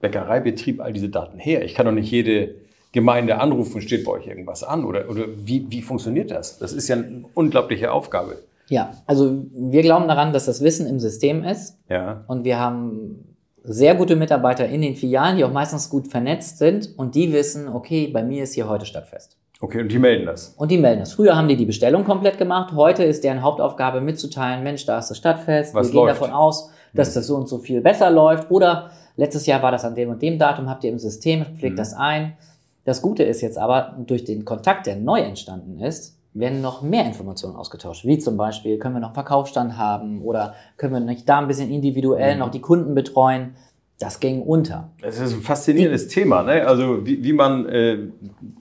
Bäckereibetrieb 0.00 0.80
all 0.80 0.92
diese 0.92 1.08
Daten 1.08 1.38
her? 1.38 1.64
Ich 1.64 1.74
kann 1.74 1.86
doch 1.86 1.92
nicht 1.92 2.10
jede 2.10 2.54
Gemeinde 2.92 3.38
anrufen, 3.40 3.80
steht 3.80 4.04
bei 4.04 4.12
euch 4.12 4.26
irgendwas 4.26 4.62
an? 4.62 4.84
Oder, 4.84 5.10
oder 5.10 5.24
wie, 5.36 5.66
wie 5.70 5.82
funktioniert 5.82 6.30
das? 6.30 6.58
Das 6.58 6.72
ist 6.72 6.88
ja 6.88 6.96
eine 6.96 7.24
unglaubliche 7.34 7.92
Aufgabe. 7.92 8.38
Ja, 8.68 8.92
also 9.06 9.46
wir 9.52 9.82
glauben 9.82 10.08
daran, 10.08 10.32
dass 10.32 10.46
das 10.46 10.62
Wissen 10.62 10.86
im 10.86 11.00
System 11.00 11.42
ist. 11.44 11.78
Ja. 11.88 12.24
Und 12.26 12.44
wir 12.44 12.58
haben 12.58 13.36
sehr 13.64 13.94
gute 13.94 14.16
Mitarbeiter 14.16 14.66
in 14.66 14.82
den 14.82 14.94
Filialen, 14.94 15.36
die 15.36 15.44
auch 15.44 15.52
meistens 15.52 15.90
gut 15.90 16.08
vernetzt 16.08 16.58
sind 16.58 16.90
und 16.96 17.14
die 17.14 17.32
wissen, 17.32 17.68
okay, 17.68 18.08
bei 18.08 18.22
mir 18.22 18.44
ist 18.44 18.54
hier 18.54 18.68
heute 18.68 18.86
Stadtfest. 18.86 19.36
Okay, 19.60 19.80
und 19.80 19.90
die 19.90 19.98
melden 19.98 20.26
das. 20.26 20.54
Und 20.56 20.70
die 20.70 20.78
melden 20.78 21.00
das. 21.00 21.14
Früher 21.14 21.36
haben 21.36 21.48
die 21.48 21.56
die 21.56 21.66
Bestellung 21.66 22.04
komplett 22.04 22.38
gemacht. 22.38 22.72
Heute 22.74 23.02
ist 23.02 23.24
deren 23.24 23.42
Hauptaufgabe 23.42 24.00
mitzuteilen, 24.00 24.62
Mensch, 24.62 24.86
da 24.86 24.98
ist 24.98 25.08
das 25.08 25.18
Stadtfest. 25.18 25.74
Was 25.74 25.88
wir 25.88 25.92
gehen 25.92 26.00
läuft? 26.06 26.20
davon 26.20 26.30
aus, 26.30 26.70
dass 26.94 27.12
das 27.14 27.26
so 27.26 27.34
und 27.34 27.48
so 27.48 27.58
viel 27.58 27.80
besser 27.80 28.10
läuft. 28.10 28.50
Oder 28.50 28.90
letztes 29.16 29.46
Jahr 29.46 29.60
war 29.62 29.72
das 29.72 29.84
an 29.84 29.96
dem 29.96 30.10
und 30.10 30.22
dem 30.22 30.38
Datum, 30.38 30.70
habt 30.70 30.84
ihr 30.84 30.92
im 30.92 30.98
System, 30.98 31.44
pflegt 31.56 31.78
das 31.78 31.92
ein. 31.92 32.36
Das 32.84 33.02
Gute 33.02 33.24
ist 33.24 33.40
jetzt 33.40 33.58
aber, 33.58 33.96
durch 34.06 34.24
den 34.24 34.44
Kontakt, 34.44 34.86
der 34.86 34.96
neu 34.96 35.20
entstanden 35.20 35.80
ist, 35.80 36.17
werden 36.38 36.60
noch 36.60 36.82
mehr 36.82 37.06
Informationen 37.06 37.56
ausgetauscht. 37.56 38.04
Wie 38.04 38.18
zum 38.18 38.36
Beispiel, 38.36 38.78
können 38.78 38.94
wir 38.94 39.00
noch 39.00 39.08
einen 39.08 39.14
Verkaufsstand 39.14 39.76
haben 39.76 40.22
oder 40.22 40.54
können 40.76 40.92
wir 40.92 41.00
nicht 41.00 41.28
da 41.28 41.38
ein 41.38 41.48
bisschen 41.48 41.70
individuell 41.70 42.36
noch 42.36 42.50
die 42.50 42.60
Kunden 42.60 42.94
betreuen. 42.94 43.54
Das 43.98 44.20
ging 44.20 44.42
unter. 44.42 44.92
Das 45.02 45.18
ist 45.18 45.32
ein 45.32 45.42
faszinierendes 45.42 46.06
Thema, 46.06 46.44
ne? 46.44 46.64
Also 46.64 47.04
wie, 47.04 47.24
wie 47.24 47.32
man 47.32 47.66
äh, 47.66 47.98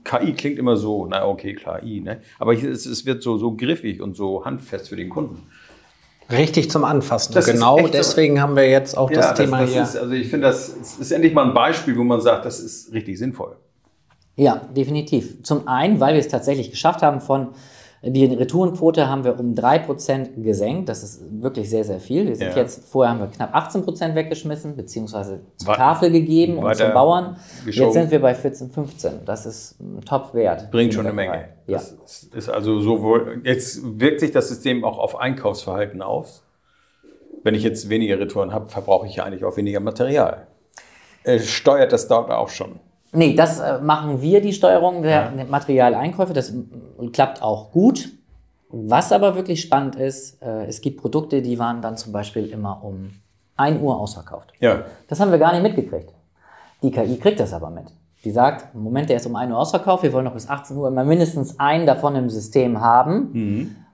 KI 0.04 0.34
klingt 0.34 0.58
immer 0.58 0.78
so, 0.78 1.06
na 1.06 1.28
okay, 1.28 1.54
klar, 1.54 1.84
I, 1.84 2.02
ne? 2.02 2.22
Aber 2.40 2.54
ist, 2.54 2.88
es 2.88 3.06
wird 3.06 3.22
so, 3.22 3.38
so 3.38 3.56
griffig 3.56 4.02
und 4.02 4.16
so 4.16 4.46
handfest 4.46 4.90
für 4.90 4.96
den 4.96 5.10
Kunden. 5.10 5.44
Richtig 6.32 6.72
zum 6.72 6.84
Anfassen. 6.84 7.34
Das 7.34 7.46
genau 7.46 7.78
echt 7.78 7.88
so. 7.88 7.92
deswegen 7.94 8.42
haben 8.42 8.56
wir 8.56 8.68
jetzt 8.68 8.98
auch 8.98 9.10
das 9.12 9.36
Thema 9.36 9.62
das 9.62 9.72
hier. 9.72 9.84
Ist, 9.84 9.96
also 9.96 10.12
ich 10.12 10.28
finde, 10.28 10.48
das 10.48 10.70
ist, 10.70 11.00
ist 11.00 11.12
endlich 11.12 11.34
mal 11.34 11.46
ein 11.46 11.54
Beispiel, 11.54 11.96
wo 11.96 12.04
man 12.04 12.20
sagt, 12.20 12.44
das 12.44 12.60
ist 12.60 12.92
richtig 12.92 13.18
sinnvoll. 13.18 13.56
Ja, 14.38 14.62
definitiv. 14.76 15.44
Zum 15.44 15.68
einen, 15.68 16.00
weil 16.00 16.14
wir 16.14 16.20
es 16.22 16.28
tatsächlich 16.30 16.72
geschafft 16.72 17.02
haben 17.02 17.20
von 17.20 17.50
die 18.04 18.26
Retourenquote 18.26 19.10
haben 19.10 19.24
wir 19.24 19.38
um 19.40 19.56
3% 19.56 20.44
gesenkt. 20.44 20.88
Das 20.88 21.02
ist 21.02 21.20
wirklich 21.42 21.68
sehr, 21.68 21.84
sehr 21.84 22.00
viel. 22.00 22.28
Wir 22.28 22.36
sind 22.36 22.52
Ja. 22.52 22.56
jetzt, 22.58 22.88
vorher 22.88 23.12
haben 23.12 23.20
wir 23.20 23.28
knapp 23.28 23.56
18% 23.56 24.14
weggeschmissen, 24.14 24.76
beziehungsweise 24.76 25.40
zur 25.58 25.70
Wei- 25.70 25.76
Tafel 25.76 26.12
gegeben 26.12 26.60
und 26.60 26.76
zum 26.76 26.94
Bauern. 26.94 27.38
geschoben. 27.66 27.88
Jetzt 27.88 27.94
sind 27.96 28.12
wir 28.12 28.22
bei 28.22 28.36
14, 28.36 28.70
15. 28.70 29.26
Das 29.26 29.48
ist 29.48 29.80
ein 29.82 30.02
Top-Wert. 30.02 30.70
Bringt 30.70 30.94
schon 30.94 31.08
eine. 31.08 31.16
Menge. 31.16 31.46
Ja. 31.66 31.80
Das 31.80 31.92
ist- 32.06 32.36
ist 32.36 32.50
also 32.50 32.80
sowohl, 32.80 33.42
jetzt 33.44 33.82
wirkt 34.00 34.20
sich 34.20 34.30
das 34.30 34.48
System 34.48 34.86
auch 34.86 35.00
auf 35.00 35.16
Einkaufsverhalten 35.20 36.04
aus. 36.04 36.44
Wenn 37.44 37.56
ich 37.56 37.64
jetzt 37.64 37.90
weniger 37.90 38.20
Retouren 38.20 38.54
habe, 38.54 38.68
verbrauche 38.70 39.08
ich 39.08 39.16
ja 39.16 39.24
eigentlich 39.24 39.44
auch 39.44 39.58
weniger 39.58 39.80
Material. 39.80 40.46
Äh, 41.24 41.40
steuert 41.40 41.92
das 41.92 42.08
dort 42.08 42.30
auch 42.30 42.50
schon? 42.50 42.80
Nee, 43.18 43.34
das 43.34 43.60
äh, 43.60 43.80
machen 43.80 44.22
wir, 44.22 44.42
die 44.42 44.54
Steuerung 44.54 45.02
der 45.02 45.32
Materialeinkäufe. 45.50 46.34
Das 46.34 46.54
klappt 47.14 47.42
auch 47.42 47.72
gut. 47.72 48.10
Was 48.70 49.12
aber 49.12 49.34
wirklich 49.34 49.60
spannend 49.62 49.96
ist, 49.96 50.40
äh, 50.40 50.66
es 50.68 50.82
gibt 50.82 51.02
Produkte, 51.02 51.42
die 51.42 51.58
waren 51.58 51.82
dann 51.82 51.98
zum 51.98 52.14
Beispiel 52.14 52.46
immer 52.46 52.84
um 52.84 53.10
1 53.56 53.82
Uhr 53.82 54.00
ausverkauft. 54.00 54.54
Ja. 54.60 54.84
Das 55.08 55.20
haben 55.20 55.32
wir 55.32 55.40
gar 55.40 55.52
nicht 55.54 55.64
mitgekriegt. 55.64 56.14
Die 56.84 56.92
KI 56.92 57.18
kriegt 57.18 57.40
das 57.40 57.54
aber 57.54 57.72
mit. 57.72 57.86
Die 58.24 58.30
sagt, 58.30 58.76
im 58.76 58.84
Moment, 58.84 59.10
der 59.10 59.18
ist 59.18 59.26
um 59.26 59.36
1 59.36 59.52
Uhr 59.52 59.58
ausverkauft, 59.58 60.04
wir 60.04 60.14
wollen 60.14 60.26
noch 60.26 60.34
bis 60.34 60.48
18 60.48 60.78
Uhr 60.78 60.88
immer 60.88 61.04
mindestens 61.04 61.60
einen 61.60 61.88
davon 61.88 62.16
im 62.16 62.30
System 62.30 62.82
haben. 62.82 63.32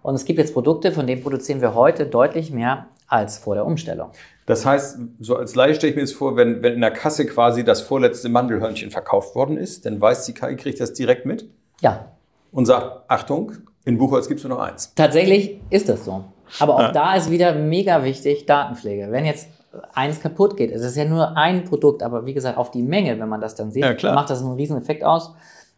Und 0.02 0.16
es 0.16 0.26
gibt 0.26 0.40
jetzt 0.40 0.54
Produkte, 0.54 0.92
von 0.92 1.08
denen 1.08 1.24
produzieren 1.24 1.62
wir 1.62 1.76
heute 1.76 2.08
deutlich 2.08 2.52
mehr 2.52 2.88
als 3.08 3.38
vor 3.38 3.56
der 3.56 3.66
Umstellung. 3.66 4.10
Das 4.46 4.66
heißt, 4.66 5.00
so 5.20 5.38
als 5.38 5.56
Laie 5.56 5.74
stelle 5.74 5.92
ich 5.92 5.96
mir 5.96 6.02
jetzt 6.02 6.16
vor, 6.16 6.36
wenn, 6.36 6.62
wenn 6.62 6.74
in 6.74 6.82
der 6.82 6.92
Kasse 6.92 7.26
quasi 7.26 7.64
das 7.64 7.82
vorletzte 7.82 8.30
Mandelhörnchen 8.30 8.92
verkauft 8.92 9.36
worden 9.36 9.58
ist, 9.58 9.86
dann 9.86 10.02
weiß 10.02 10.26
die 10.26 10.34
KI, 10.34 10.56
kriegt 10.56 10.80
das 10.80 10.94
direkt 10.94 11.26
mit 11.26 11.50
Ja, 11.82 12.08
und 12.52 12.66
sagt, 12.66 13.10
Achtung, 13.10 13.54
in 13.86 13.98
Buchholz 13.98 14.28
gibt 14.28 14.40
es 14.40 14.48
nur 14.48 14.58
noch 14.58 14.64
eins. 14.64 14.94
Tatsächlich 14.96 15.60
ist 15.70 15.90
das 15.90 16.06
so. 16.06 16.26
Aber 16.60 16.76
auch 16.76 16.92
da 16.92 17.16
ist 17.16 17.32
wieder 17.32 17.56
mega 17.56 18.04
wichtig 18.04 18.46
Datenpflege. 18.46 19.12
Wenn 19.12 19.26
jetzt 19.26 19.48
eins 19.94 20.20
kaputt 20.20 20.56
geht, 20.56 20.72
es 20.72 20.84
ist 20.84 20.96
ja 20.96 21.06
nur 21.06 21.36
ein 21.36 21.64
Produkt, 21.64 22.04
aber 22.04 22.26
wie 22.26 22.34
gesagt, 22.34 22.58
auf 22.58 22.70
die 22.70 22.84
Menge, 22.84 23.20
wenn 23.20 23.28
man 23.30 23.42
das 23.42 23.56
dann 23.56 23.72
sieht, 23.72 24.02
Ja, 24.04 24.14
macht 24.14 24.30
das 24.30 24.42
einen 24.42 24.54
riesen 24.54 24.78
Effekt 24.78 25.04
aus. 25.04 25.34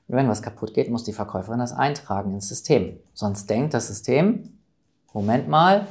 Wenn 0.08 0.28
was 0.28 0.42
kaputt 0.42 0.74
geht, 0.74 0.90
muss 0.90 1.04
die 1.04 1.14
Verkäuferin 1.14 1.60
das 1.60 1.72
eintragen 1.72 2.34
ins 2.34 2.48
System. 2.50 3.00
Sonst 3.14 3.50
denkt 3.50 3.74
das 3.74 3.88
System, 3.88 4.50
Moment 5.14 5.48
mal, 5.48 5.88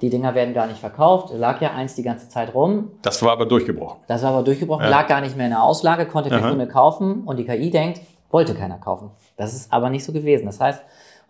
die 0.00 0.10
Dinger 0.10 0.34
werden 0.34 0.54
gar 0.54 0.66
nicht 0.66 0.78
verkauft, 0.80 1.32
lag 1.34 1.60
ja 1.60 1.72
eins 1.72 1.94
die 1.94 2.02
ganze 2.02 2.28
Zeit 2.28 2.54
rum, 2.54 2.90
Das 3.02 3.22
war 3.22 3.32
aber 3.32 3.46
durchgebrochen. 3.46 4.00
das 4.06 4.22
war 4.22 4.32
aber 4.32 4.42
durchgebrochen, 4.42 4.88
lag 4.88 5.06
gar 5.08 5.20
nicht 5.20 5.36
mehr 5.36 5.46
in 5.46 5.52
der 5.52 5.62
Auslage, 5.62 6.06
konnte 6.06 6.30
der 6.30 6.38
Aha. 6.40 6.50
Kunde 6.50 6.66
kaufen 6.68 7.22
und 7.24 7.36
die 7.36 7.44
KI 7.44 7.70
denkt, 7.70 8.00
wollte 8.30 8.54
keiner 8.54 8.78
kaufen. 8.78 9.10
Das 9.36 9.54
ist 9.54 9.72
aber 9.72 9.88
nicht 9.90 10.04
so 10.04 10.12
gewesen. 10.12 10.46
Das 10.46 10.60
heißt, 10.60 10.82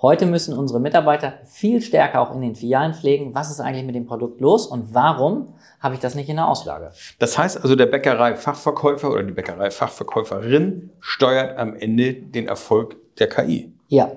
heute 0.02 0.26
müssen 0.26 0.56
unsere 0.56 0.80
Mitarbeiter 0.80 1.34
viel 1.44 1.80
stärker 1.80 2.20
auch 2.20 2.34
in 2.34 2.40
den 2.40 2.54
Filialen 2.54 2.94
pflegen, 2.94 3.34
was 3.34 3.50
ist 3.50 3.60
eigentlich 3.60 3.84
mit 3.86 3.94
dem 3.94 4.06
Produkt 4.06 4.40
los 4.40 4.66
und 4.66 4.94
warum 4.94 5.54
habe 5.80 5.94
ich 5.94 6.00
das 6.00 6.14
nicht 6.16 6.28
in 6.28 6.36
der 6.36 6.48
Auslage? 6.48 6.90
Das 7.20 7.38
heißt 7.38 7.60
also, 7.62 7.76
der 7.76 7.86
Bäckerei-Fachverkäufer 7.86 9.10
oder 9.12 9.22
die 9.22 9.32
Bäckerei-Fachverkäuferin 9.32 10.90
steuert 11.00 11.56
am 11.58 11.74
Ende 11.76 12.14
den 12.14 12.48
Erfolg 12.48 12.96
der 13.18 13.28
KI. 13.28 13.72
Ja, 13.88 14.10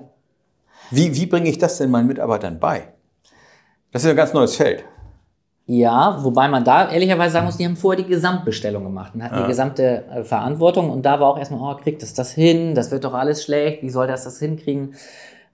Wie, 0.90 1.14
wie 1.16 1.26
bringe 1.26 1.48
ich 1.48 1.58
das 1.58 1.78
denn 1.78 1.90
meinen 1.90 2.06
Mitarbeitern 2.06 2.58
bei? 2.60 2.88
Das 3.92 4.02
ist 4.02 4.10
ein 4.10 4.16
ganz 4.16 4.32
neues 4.32 4.56
Feld. 4.56 4.84
Ja, 5.66 6.18
wobei 6.24 6.48
man 6.48 6.64
da 6.64 6.90
ehrlicherweise 6.90 7.34
sagen 7.34 7.46
muss, 7.46 7.56
die 7.56 7.64
haben 7.64 7.76
vorher 7.76 8.02
die 8.02 8.08
Gesamtbestellung 8.08 8.82
gemacht 8.82 9.14
und 9.14 9.22
hatten 9.22 9.42
die 9.42 9.46
gesamte 9.46 10.04
äh, 10.10 10.24
Verantwortung 10.24 10.90
und 10.90 11.02
da 11.02 11.20
war 11.20 11.28
auch 11.28 11.38
erstmal, 11.38 11.74
oh, 11.74 11.78
kriegt 11.78 12.02
es 12.02 12.14
das 12.14 12.32
hin? 12.32 12.74
Das 12.74 12.90
wird 12.90 13.04
doch 13.04 13.14
alles 13.14 13.44
schlecht, 13.44 13.82
wie 13.82 13.90
soll 13.90 14.08
das 14.08 14.24
das 14.24 14.40
hinkriegen? 14.40 14.94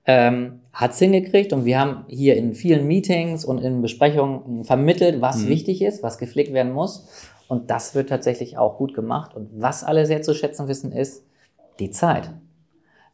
Ähm, 0.06 0.60
hat 0.72 0.92
es 0.92 0.98
hingekriegt 0.98 1.52
und 1.52 1.66
wir 1.66 1.78
haben 1.78 2.04
hier 2.08 2.36
in 2.36 2.54
vielen 2.54 2.86
Meetings 2.86 3.44
und 3.44 3.58
in 3.58 3.82
Besprechungen 3.82 4.64
vermittelt, 4.64 5.20
was 5.20 5.46
wichtig 5.46 5.82
ist, 5.82 6.02
was 6.02 6.16
gepflegt 6.16 6.54
werden 6.54 6.72
muss 6.72 7.06
und 7.48 7.70
das 7.70 7.94
wird 7.94 8.08
tatsächlich 8.08 8.56
auch 8.56 8.78
gut 8.78 8.94
gemacht 8.94 9.34
und 9.34 9.60
was 9.60 9.84
alle 9.84 10.06
sehr 10.06 10.22
zu 10.22 10.34
schätzen 10.34 10.68
wissen 10.68 10.92
ist 10.92 11.24
die 11.78 11.90
Zeit. 11.90 12.30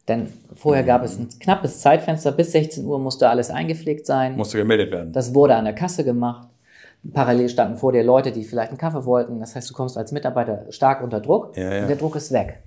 Denn 0.07 0.31
vorher 0.55 0.83
gab 0.83 1.03
es 1.03 1.17
ein 1.17 1.29
knappes 1.39 1.79
Zeitfenster, 1.81 2.31
bis 2.31 2.51
16 2.51 2.85
Uhr 2.85 2.99
musste 2.99 3.27
alles 3.29 3.49
eingepflegt 3.49 4.05
sein. 4.05 4.35
Musste 4.37 4.57
gemeldet 4.57 4.91
werden. 4.91 5.11
Das 5.13 5.33
wurde 5.33 5.55
an 5.55 5.65
der 5.65 5.73
Kasse 5.73 6.03
gemacht. 6.03 6.47
Parallel 7.13 7.49
standen 7.49 7.77
vor 7.77 7.91
dir 7.91 8.03
Leute, 8.03 8.31
die 8.31 8.43
vielleicht 8.43 8.69
einen 8.69 8.77
Kaffee 8.77 9.05
wollten. 9.05 9.39
Das 9.39 9.55
heißt, 9.55 9.69
du 9.69 9.73
kommst 9.73 9.97
als 9.97 10.11
Mitarbeiter 10.11 10.65
stark 10.69 11.03
unter 11.03 11.19
Druck 11.21 11.55
Ja, 11.57 11.73
ja. 11.73 11.81
und 11.81 11.87
der 11.87 11.97
Druck 11.97 12.15
ist 12.15 12.31
weg. 12.31 12.61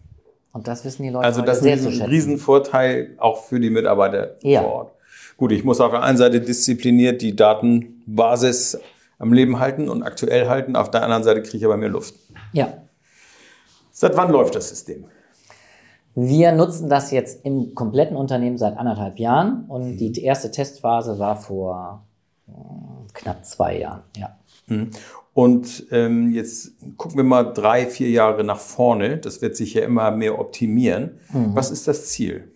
Und 0.53 0.67
das 0.67 0.85
wissen 0.85 1.03
die 1.05 1.11
Leute 1.11 1.27
Also 1.27 1.43
das 1.43 1.59
ist 1.59 1.63
sehr 1.65 1.73
ein 1.75 1.79
riesen, 1.79 1.93
schätzen. 1.93 2.11
Riesenvorteil 2.11 3.15
auch 3.19 3.45
für 3.45 3.61
die 3.61 3.71
Mitarbeiter 3.71 4.37
Ja. 4.43 4.63
vor 4.63 4.73
Ort. 4.73 4.93
Gut, 5.37 5.53
ich 5.53 5.63
muss 5.63 5.81
auf 5.81 5.93
der 5.93 6.03
einen 6.03 6.19
Seite 6.19 6.41
diszipliniert 6.41 7.23
die 7.23 7.37
Datenbasis 7.37 8.81
am 9.19 9.33
Leben 9.33 9.61
halten 9.61 9.89
und 9.89 10.03
aktuell 10.03 10.49
halten. 10.49 10.75
Auf 10.77 10.91
der 10.91 11.03
anderen 11.03 11.23
Seite 11.23 11.43
kriege 11.43 11.59
ich 11.59 11.65
aber 11.65 11.77
mehr 11.77 11.89
Luft. 11.89 12.15
Ja. 12.53 12.73
Seit 13.93 14.17
wann 14.17 14.31
läuft 14.31 14.55
das 14.55 14.69
System? 14.69 15.05
Wir 16.21 16.51
nutzen 16.51 16.89
das 16.89 17.13
jetzt 17.13 17.45
im 17.45 17.77
kompletten 17.77 18.17
Unternehmen 18.17 18.59
seit 18.59 18.77
anderthalb 18.77 19.21
Jahren 19.21 19.67
und 19.69 19.93
Mhm. 19.93 19.97
die 19.99 20.23
erste 20.25 20.51
Testphase 20.51 21.19
war 21.21 21.37
vor 21.37 22.05
äh, 22.49 22.51
knapp 23.13 23.45
zwei 23.45 23.79
Jahren. 23.79 24.03
Ja. 24.17 24.37
Und 25.33 25.87
ähm, 25.93 26.33
jetzt 26.33 26.73
gucken 26.97 27.19
wir 27.19 27.25
mal 27.25 27.45
drei, 27.45 27.87
vier 27.87 28.11
Jahre 28.11 28.43
nach 28.43 28.59
vorne. 28.59 29.19
Das 29.19 29.41
wird 29.43 29.55
sich 29.57 29.75
ja 29.75 29.83
immer 29.85 30.11
mehr 30.11 30.39
optimieren. 30.41 31.21
Was 31.33 31.71
ist 31.71 31.87
das 31.87 32.07
Ziel? 32.09 32.51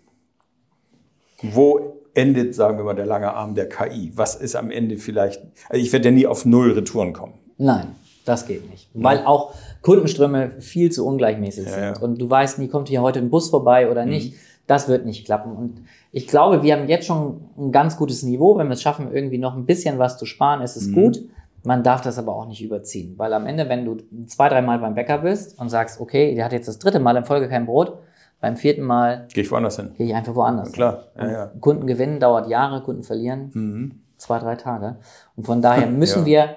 Wo 1.43 2.01
endet, 2.15 2.55
sagen 2.55 2.77
wir 2.79 2.85
mal, 2.85 2.95
der 2.95 3.07
lange 3.07 3.33
Arm 3.33 3.55
der 3.55 3.69
KI? 3.69 4.11
Was 4.17 4.35
ist 4.35 4.57
am 4.57 4.71
Ende 4.73 4.97
vielleicht? 4.99 5.41
Also 5.69 5.81
ich 5.83 5.93
werde 5.93 6.07
ja 6.07 6.13
nie 6.15 6.27
auf 6.27 6.45
null 6.45 6.73
Retouren 6.73 7.13
kommen. 7.13 7.35
Nein, 7.59 7.95
das 8.25 8.47
geht 8.47 8.69
nicht. 8.71 8.89
Weil 8.95 9.25
auch 9.25 9.55
Kundenströme 9.83 10.53
viel 10.61 10.91
zu 10.91 11.07
ungleichmäßig 11.07 11.69
sind. 11.69 11.81
ja. 11.83 11.91
Mhm. 11.97 12.03
Und 12.03 12.21
du 12.21 12.31
weißt 12.31 12.59
nie, 12.59 12.69
kommt 12.69 12.89
hier 12.89 13.03
heute 13.03 13.19
ein 13.19 13.31
Bus 13.31 13.51
vorbei 13.51 13.91
oder 13.91 14.07
nicht. 14.07 14.35
Das 14.69 14.89
wird 14.89 15.05
nicht 15.05 15.25
klappen. 15.27 15.53
Und 15.57 15.83
ich 16.13 16.29
glaube, 16.29 16.63
wir 16.63 16.75
haben 16.77 16.89
jetzt 16.89 17.07
schon 17.07 17.41
ein 17.59 17.73
ganz 17.73 17.97
gutes 17.97 18.23
Niveau. 18.23 18.57
Wenn 18.57 18.69
wir 18.69 18.75
es 18.75 18.83
schaffen, 18.83 19.13
irgendwie 19.13 19.39
noch 19.39 19.57
ein 19.57 19.67
bisschen 19.67 19.99
was 19.99 20.19
zu 20.19 20.25
sparen, 20.25 20.63
ist 20.63 20.77
es 20.77 20.87
Mhm. 20.87 20.95
gut. 20.95 21.21
Man 21.65 21.83
darf 21.83 22.01
das 22.01 22.19
aber 22.19 22.35
auch 22.35 22.47
nicht 22.47 22.63
überziehen. 22.63 23.15
Weil 23.19 23.33
am 23.35 23.47
Ende, 23.47 23.69
wenn 23.69 23.85
du 23.85 23.97
zwei, 24.27 24.49
dreimal 24.49 24.79
beim 24.79 24.95
Bäcker 24.95 25.19
bist 25.19 25.59
und 25.61 25.69
sagst, 25.69 26.01
okay, 26.01 26.35
der 26.35 26.45
hat 26.45 26.53
jetzt 26.53 26.69
das 26.69 26.79
dritte 26.79 27.01
Mal 27.01 27.17
in 27.17 27.25
Folge 27.25 27.49
kein 27.49 27.67
Brot, 27.67 27.99
beim 28.41 28.57
vierten 28.57 28.83
Mal 28.83 29.27
Gehe 29.33 29.45
ich 29.45 29.51
woanders 29.53 29.77
hin? 29.77 29.91
gehe 29.97 30.07
ich 30.07 30.15
einfach 30.15 30.35
woanders. 30.35 30.69
hin. 30.69 30.75
klar, 30.75 31.05
ja, 31.17 31.31
ja. 31.31 31.51
Kunden 31.61 31.87
gewinnen 31.87 32.19
dauert 32.19 32.49
Jahre, 32.49 32.83
Kunden 32.83 33.03
verlieren 33.05 34.01
zwei, 34.17 34.39
drei 34.41 34.55
Tage. 34.57 34.97
Und 35.37 35.45
von 35.47 35.61
daher 35.63 35.87
müssen 35.91 36.21
Ja. 36.21 36.27
wir 36.27 36.49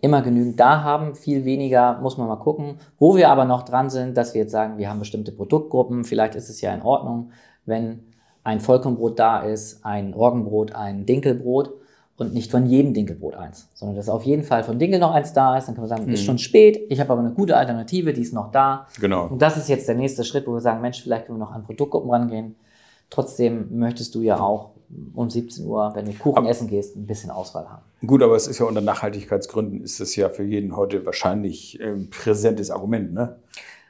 immer 0.00 0.22
genügend 0.22 0.60
da 0.60 0.82
haben, 0.82 1.14
viel 1.14 1.44
weniger 1.44 1.98
muss 2.00 2.16
man 2.18 2.28
mal 2.28 2.36
gucken. 2.36 2.78
Wo 2.98 3.16
wir 3.16 3.30
aber 3.30 3.44
noch 3.44 3.62
dran 3.62 3.90
sind, 3.90 4.16
dass 4.16 4.34
wir 4.34 4.42
jetzt 4.42 4.52
sagen, 4.52 4.78
wir 4.78 4.88
haben 4.88 4.98
bestimmte 5.00 5.32
Produktgruppen, 5.32 6.04
vielleicht 6.04 6.34
ist 6.36 6.48
es 6.48 6.60
ja 6.60 6.72
in 6.72 6.82
Ordnung, 6.82 7.30
wenn 7.66 8.04
ein 8.44 8.60
Vollkornbrot 8.60 9.18
da 9.18 9.40
ist, 9.40 9.84
ein 9.84 10.14
Roggenbrot, 10.14 10.74
ein 10.74 11.04
Dinkelbrot 11.04 11.72
und 12.16 12.32
nicht 12.32 12.50
von 12.50 12.66
jedem 12.66 12.94
Dinkelbrot 12.94 13.34
eins, 13.34 13.68
sondern 13.74 13.96
dass 13.96 14.08
auf 14.08 14.22
jeden 14.24 14.42
Fall 14.44 14.64
von 14.64 14.78
Dinkel 14.78 14.98
noch 15.00 15.12
eins 15.12 15.32
da 15.32 15.56
ist. 15.58 15.66
Dann 15.66 15.74
kann 15.74 15.82
man 15.82 15.88
sagen, 15.88 16.06
Mhm. 16.06 16.12
ist 16.14 16.24
schon 16.24 16.38
spät, 16.38 16.80
ich 16.88 16.98
habe 17.00 17.12
aber 17.12 17.20
eine 17.20 17.32
gute 17.32 17.56
Alternative, 17.56 18.12
die 18.12 18.22
ist 18.22 18.32
noch 18.32 18.50
da. 18.50 18.86
Genau. 19.00 19.26
Und 19.26 19.42
das 19.42 19.56
ist 19.56 19.68
jetzt 19.68 19.86
der 19.88 19.94
nächste 19.96 20.24
Schritt, 20.24 20.46
wo 20.46 20.52
wir 20.54 20.60
sagen, 20.60 20.80
Mensch, 20.80 21.02
vielleicht 21.02 21.26
können 21.26 21.38
wir 21.38 21.44
noch 21.44 21.52
an 21.52 21.64
Produktgruppen 21.64 22.10
rangehen. 22.10 22.54
Trotzdem 23.10 23.78
möchtest 23.78 24.14
du 24.14 24.20
ja 24.22 24.40
auch 24.40 24.70
um 25.14 25.28
17 25.28 25.66
Uhr, 25.66 25.92
wenn 25.94 26.06
du 26.06 26.12
Kuchen 26.12 26.38
Aber- 26.38 26.48
essen 26.48 26.68
gehst, 26.68 26.96
ein 26.96 27.06
bisschen 27.06 27.30
Auswahl 27.30 27.68
haben. 27.68 27.82
Gut, 28.06 28.22
aber 28.22 28.36
es 28.36 28.46
ist 28.46 28.58
ja 28.58 28.66
unter 28.66 28.80
Nachhaltigkeitsgründen 28.80 29.82
ist 29.82 30.00
das 30.00 30.14
ja 30.14 30.28
für 30.28 30.44
jeden 30.44 30.76
heute 30.76 31.04
wahrscheinlich 31.04 31.80
ein 31.82 32.10
präsentes 32.10 32.70
Argument, 32.70 33.12
ne? 33.12 33.36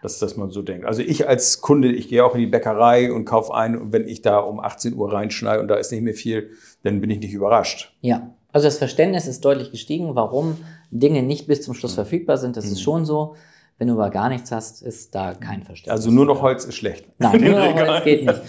Dass, 0.01 0.21
dass 0.21 0.37
man 0.37 0.51
so 0.51 0.63
denkt. 0.63 0.87
Also 0.87 1.03
ich 1.03 1.29
als 1.29 1.61
Kunde, 1.61 1.91
ich 1.91 2.09
gehe 2.09 2.25
auch 2.25 2.35
in 2.35 2.41
die 2.41 2.47
Bäckerei 2.47 3.13
und 3.13 3.25
kaufe 3.25 3.53
ein 3.53 3.77
und 3.77 3.93
wenn 3.93 4.07
ich 4.07 4.23
da 4.23 4.39
um 4.39 4.61
18 4.61 4.95
Uhr 4.95 5.13
reinschneide 5.13 5.61
und 5.61 5.67
da 5.67 5.75
ist 5.75 5.91
nicht 5.91 6.03
mehr 6.03 6.15
viel, 6.15 6.51
dann 6.85 7.01
bin 7.01 7.11
ich 7.11 7.19
nicht 7.19 7.33
überrascht. 7.33 7.93
Ja, 8.01 8.33
also 8.53 8.69
das 8.69 8.79
Verständnis 8.79 9.27
ist 9.27 9.45
deutlich 9.45 9.73
gestiegen, 9.73 10.15
warum 10.15 10.57
Dinge 10.91 11.23
nicht 11.23 11.49
bis 11.49 11.63
zum 11.63 11.75
Schluss 11.75 11.95
verfügbar 11.95 12.39
sind. 12.39 12.57
Das 12.57 12.65
ist 12.67 12.81
schon 12.81 13.05
so. 13.05 13.35
Wenn 13.79 13.87
du 13.89 13.95
aber 13.95 14.11
gar 14.11 14.29
nichts 14.29 14.51
hast, 14.51 14.83
ist 14.83 15.15
da 15.15 15.35
kein 15.35 15.63
Verständnis. 15.63 15.93
Also 15.93 16.11
nur 16.11 16.27
noch 16.27 16.43
Holz 16.43 16.65
ist 16.65 16.75
schlecht. 16.75 17.07
Nein, 17.19 17.41
nur 17.45 17.61
noch 17.61 17.75
Holz 17.75 18.05
geht 18.05 18.27
nicht. 18.27 18.41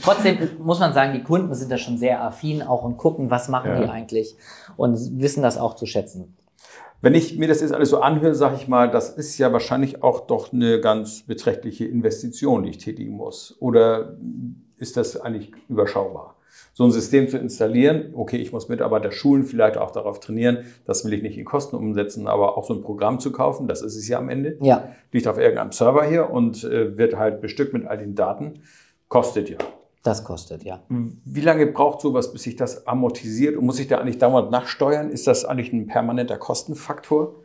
Trotzdem 0.00 0.38
muss 0.60 0.78
man 0.78 0.92
sagen, 0.92 1.12
die 1.12 1.24
Kunden 1.24 1.52
sind 1.54 1.72
da 1.72 1.76
schon 1.76 1.98
sehr 1.98 2.22
affin 2.22 2.62
auch 2.62 2.84
und 2.84 2.96
gucken, 2.96 3.28
was 3.28 3.48
machen 3.48 3.70
Ja. 3.72 3.82
die 3.82 3.88
eigentlich 3.90 4.36
und 4.76 4.96
wissen 5.20 5.42
das 5.42 5.58
auch 5.58 5.74
zu 5.74 5.86
schätzen. 5.86 6.36
Wenn 7.02 7.14
ich 7.14 7.36
mir 7.36 7.48
das 7.48 7.60
jetzt 7.60 7.74
alles 7.74 7.90
so 7.90 8.00
anhöre, 8.00 8.34
sage 8.34 8.54
ich 8.56 8.68
mal, 8.68 8.88
das 8.90 9.10
ist 9.10 9.36
ja 9.38 9.52
wahrscheinlich 9.52 10.02
auch 10.04 10.20
doch 10.26 10.52
eine 10.52 10.80
ganz 10.80 11.22
beträchtliche 11.22 11.84
Investition, 11.84 12.62
die 12.62 12.70
ich 12.70 12.78
tätigen 12.78 13.12
muss. 13.16 13.56
Oder 13.60 14.16
ist 14.78 14.96
das 14.96 15.20
eigentlich 15.20 15.52
überschaubar? 15.68 16.35
So 16.78 16.84
ein 16.84 16.90
System 16.90 17.26
zu 17.26 17.38
installieren, 17.38 18.12
okay, 18.12 18.36
ich 18.36 18.52
muss 18.52 18.68
Mitarbeiter 18.68 19.10
schulen, 19.10 19.44
vielleicht 19.44 19.78
auch 19.78 19.92
darauf 19.92 20.20
trainieren, 20.20 20.66
das 20.84 21.06
will 21.06 21.14
ich 21.14 21.22
nicht 21.22 21.38
in 21.38 21.46
Kosten 21.46 21.74
umsetzen, 21.74 22.26
aber 22.26 22.58
auch 22.58 22.66
so 22.66 22.74
ein 22.74 22.82
Programm 22.82 23.18
zu 23.18 23.32
kaufen, 23.32 23.66
das 23.66 23.80
ist 23.80 23.96
es 23.96 24.06
ja 24.08 24.18
am 24.18 24.28
Ende, 24.28 24.58
Ja, 24.60 24.90
liegt 25.10 25.26
auf 25.26 25.38
irgendeinem 25.38 25.72
Server 25.72 26.04
hier 26.04 26.28
und 26.28 26.64
äh, 26.64 26.98
wird 26.98 27.16
halt 27.16 27.40
bestückt 27.40 27.72
mit 27.72 27.86
all 27.86 27.96
den 27.96 28.14
Daten, 28.14 28.60
kostet 29.08 29.48
ja. 29.48 29.56
das 30.02 30.22
kostet, 30.22 30.64
ja. 30.64 30.82
Wie 30.90 31.40
lange 31.40 31.66
braucht 31.66 32.02
sowas, 32.02 32.30
bis 32.30 32.42
sich 32.42 32.56
das 32.56 32.86
amortisiert? 32.86 33.56
Und 33.56 33.64
muss 33.64 33.80
ich 33.80 33.88
da 33.88 33.96
eigentlich 33.96 34.18
dauernd 34.18 34.50
nachsteuern? 34.50 35.08
Ist 35.08 35.26
das 35.26 35.46
eigentlich 35.46 35.72
ein 35.72 35.86
permanenter 35.86 36.36
Kostenfaktor? 36.36 37.36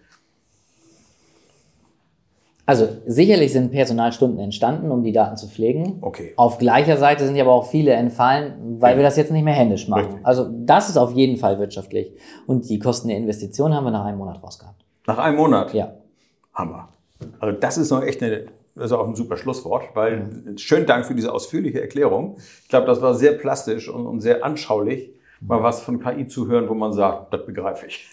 Also 2.72 2.88
sicherlich 3.06 3.52
sind 3.52 3.74
Personalstunden 3.74 4.40
entstanden, 4.40 4.92
um 4.92 5.04
die 5.04 5.12
Daten 5.12 5.36
zu 5.36 5.50
pflegen. 5.50 5.98
Okay. 6.00 6.32
Auf 6.38 6.58
gleicher 6.58 6.96
Seite 6.96 7.26
sind 7.26 7.36
ja 7.36 7.44
aber 7.44 7.52
auch 7.52 7.66
viele 7.70 7.92
entfallen, 7.92 8.54
weil 8.80 8.92
Ja. 8.94 9.00
wir 9.00 9.04
das 9.04 9.18
jetzt 9.18 9.30
nicht 9.30 9.44
mehr 9.44 9.54
händisch 9.54 9.90
machen. 9.90 10.06
Richtig. 10.06 10.26
Also 10.26 10.48
das 10.50 10.88
ist 10.88 10.96
auf 10.96 11.12
jeden 11.12 11.36
Fall 11.36 11.60
wirtschaftlich. 11.60 12.14
Und 12.48 12.70
die 12.70 12.80
Kosten 12.80 13.10
der 13.10 13.18
Investition 13.18 13.74
haben 13.76 13.84
wir 13.84 13.92
nach 13.92 14.06
einem 14.06 14.20
Monat 14.20 14.42
rausgehabt. 14.42 14.86
Nach 15.06 15.18
einem 15.18 15.36
Monat? 15.36 15.74
Ja. 15.74 15.96
Hammer. 16.54 16.88
Also 17.42 17.60
das 17.60 17.78
ist 17.78 17.92
noch 17.92 18.04
echt 18.04 18.24
eine, 18.24 18.46
also 18.78 19.00
auch 19.00 19.08
ein 19.10 19.16
super 19.16 19.36
Schlusswort, 19.36 19.84
weil 19.94 20.30
schönen 20.56 20.86
Dank 20.86 21.06
für 21.06 21.14
diese 21.14 21.34
ausführliche 21.34 21.82
Erklärung. 21.82 22.38
Ich 22.64 22.70
glaube, 22.70 22.88
das 22.88 23.02
war 23.02 23.16
sehr 23.16 23.34
plastisch 23.34 23.90
und, 23.90 24.06
und 24.08 24.22
sehr 24.22 24.46
anschaulich, 24.46 25.12
mal 25.42 25.62
was 25.62 25.82
von 25.82 26.00
KI 26.02 26.26
zu 26.28 26.48
hören, 26.48 26.70
wo 26.70 26.74
man 26.74 26.94
sagt, 26.94 27.34
das 27.34 27.46
begreife 27.46 27.88
ich. 27.88 28.08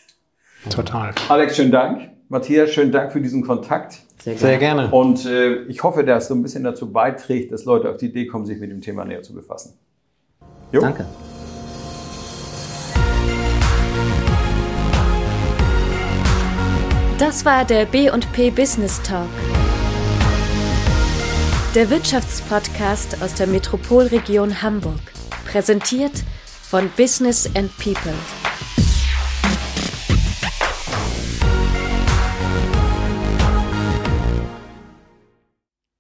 Total. 0.69 1.13
Alex, 1.29 1.55
schönen 1.55 1.71
Dank. 1.71 2.11
Matthias, 2.31 2.71
schönen 2.71 2.93
Dank 2.93 3.13
für 3.13 3.23
diesen 3.23 3.43
Kontakt. 3.43 4.03
Sehr 4.23 4.35
gerne. 4.35 4.39
Sehr 4.39 4.59
gerne. 4.59 4.91
Und 4.91 5.25
äh, 5.25 5.63
ich 5.63 5.83
hoffe, 5.83 6.05
dass 6.05 6.25
es 6.25 6.29
so 6.29 6.35
ein 6.35 6.43
bisschen 6.43 6.63
dazu 6.63 6.93
beiträgt, 6.93 7.53
dass 7.53 7.65
Leute 7.65 7.89
auf 7.89 7.97
die 7.97 8.07
Idee 8.07 8.27
kommen, 8.27 8.45
sich 8.45 8.61
mit 8.61 8.71
dem 8.71 8.83
Thema 8.83 9.07
näher 9.07 9.23
zu 9.23 9.33
befassen. 9.33 9.79
Jo. 10.71 10.83
Danke. 10.83 11.07
Das 17.19 17.45
war 17.47 17.65
der 17.65 17.87
B&P 17.87 18.51
Business 18.51 19.01
Talk. 19.03 19.27
Der 21.75 21.89
Wirtschaftspodcast 21.89 23.23
aus 23.23 23.35
der 23.35 23.47
Metropolregion 23.47 24.63
Hamburg. 24.63 25.01
Präsentiert 25.47 26.25
von 26.63 26.91
Business 26.97 27.51
and 27.57 27.71
People. 27.79 28.13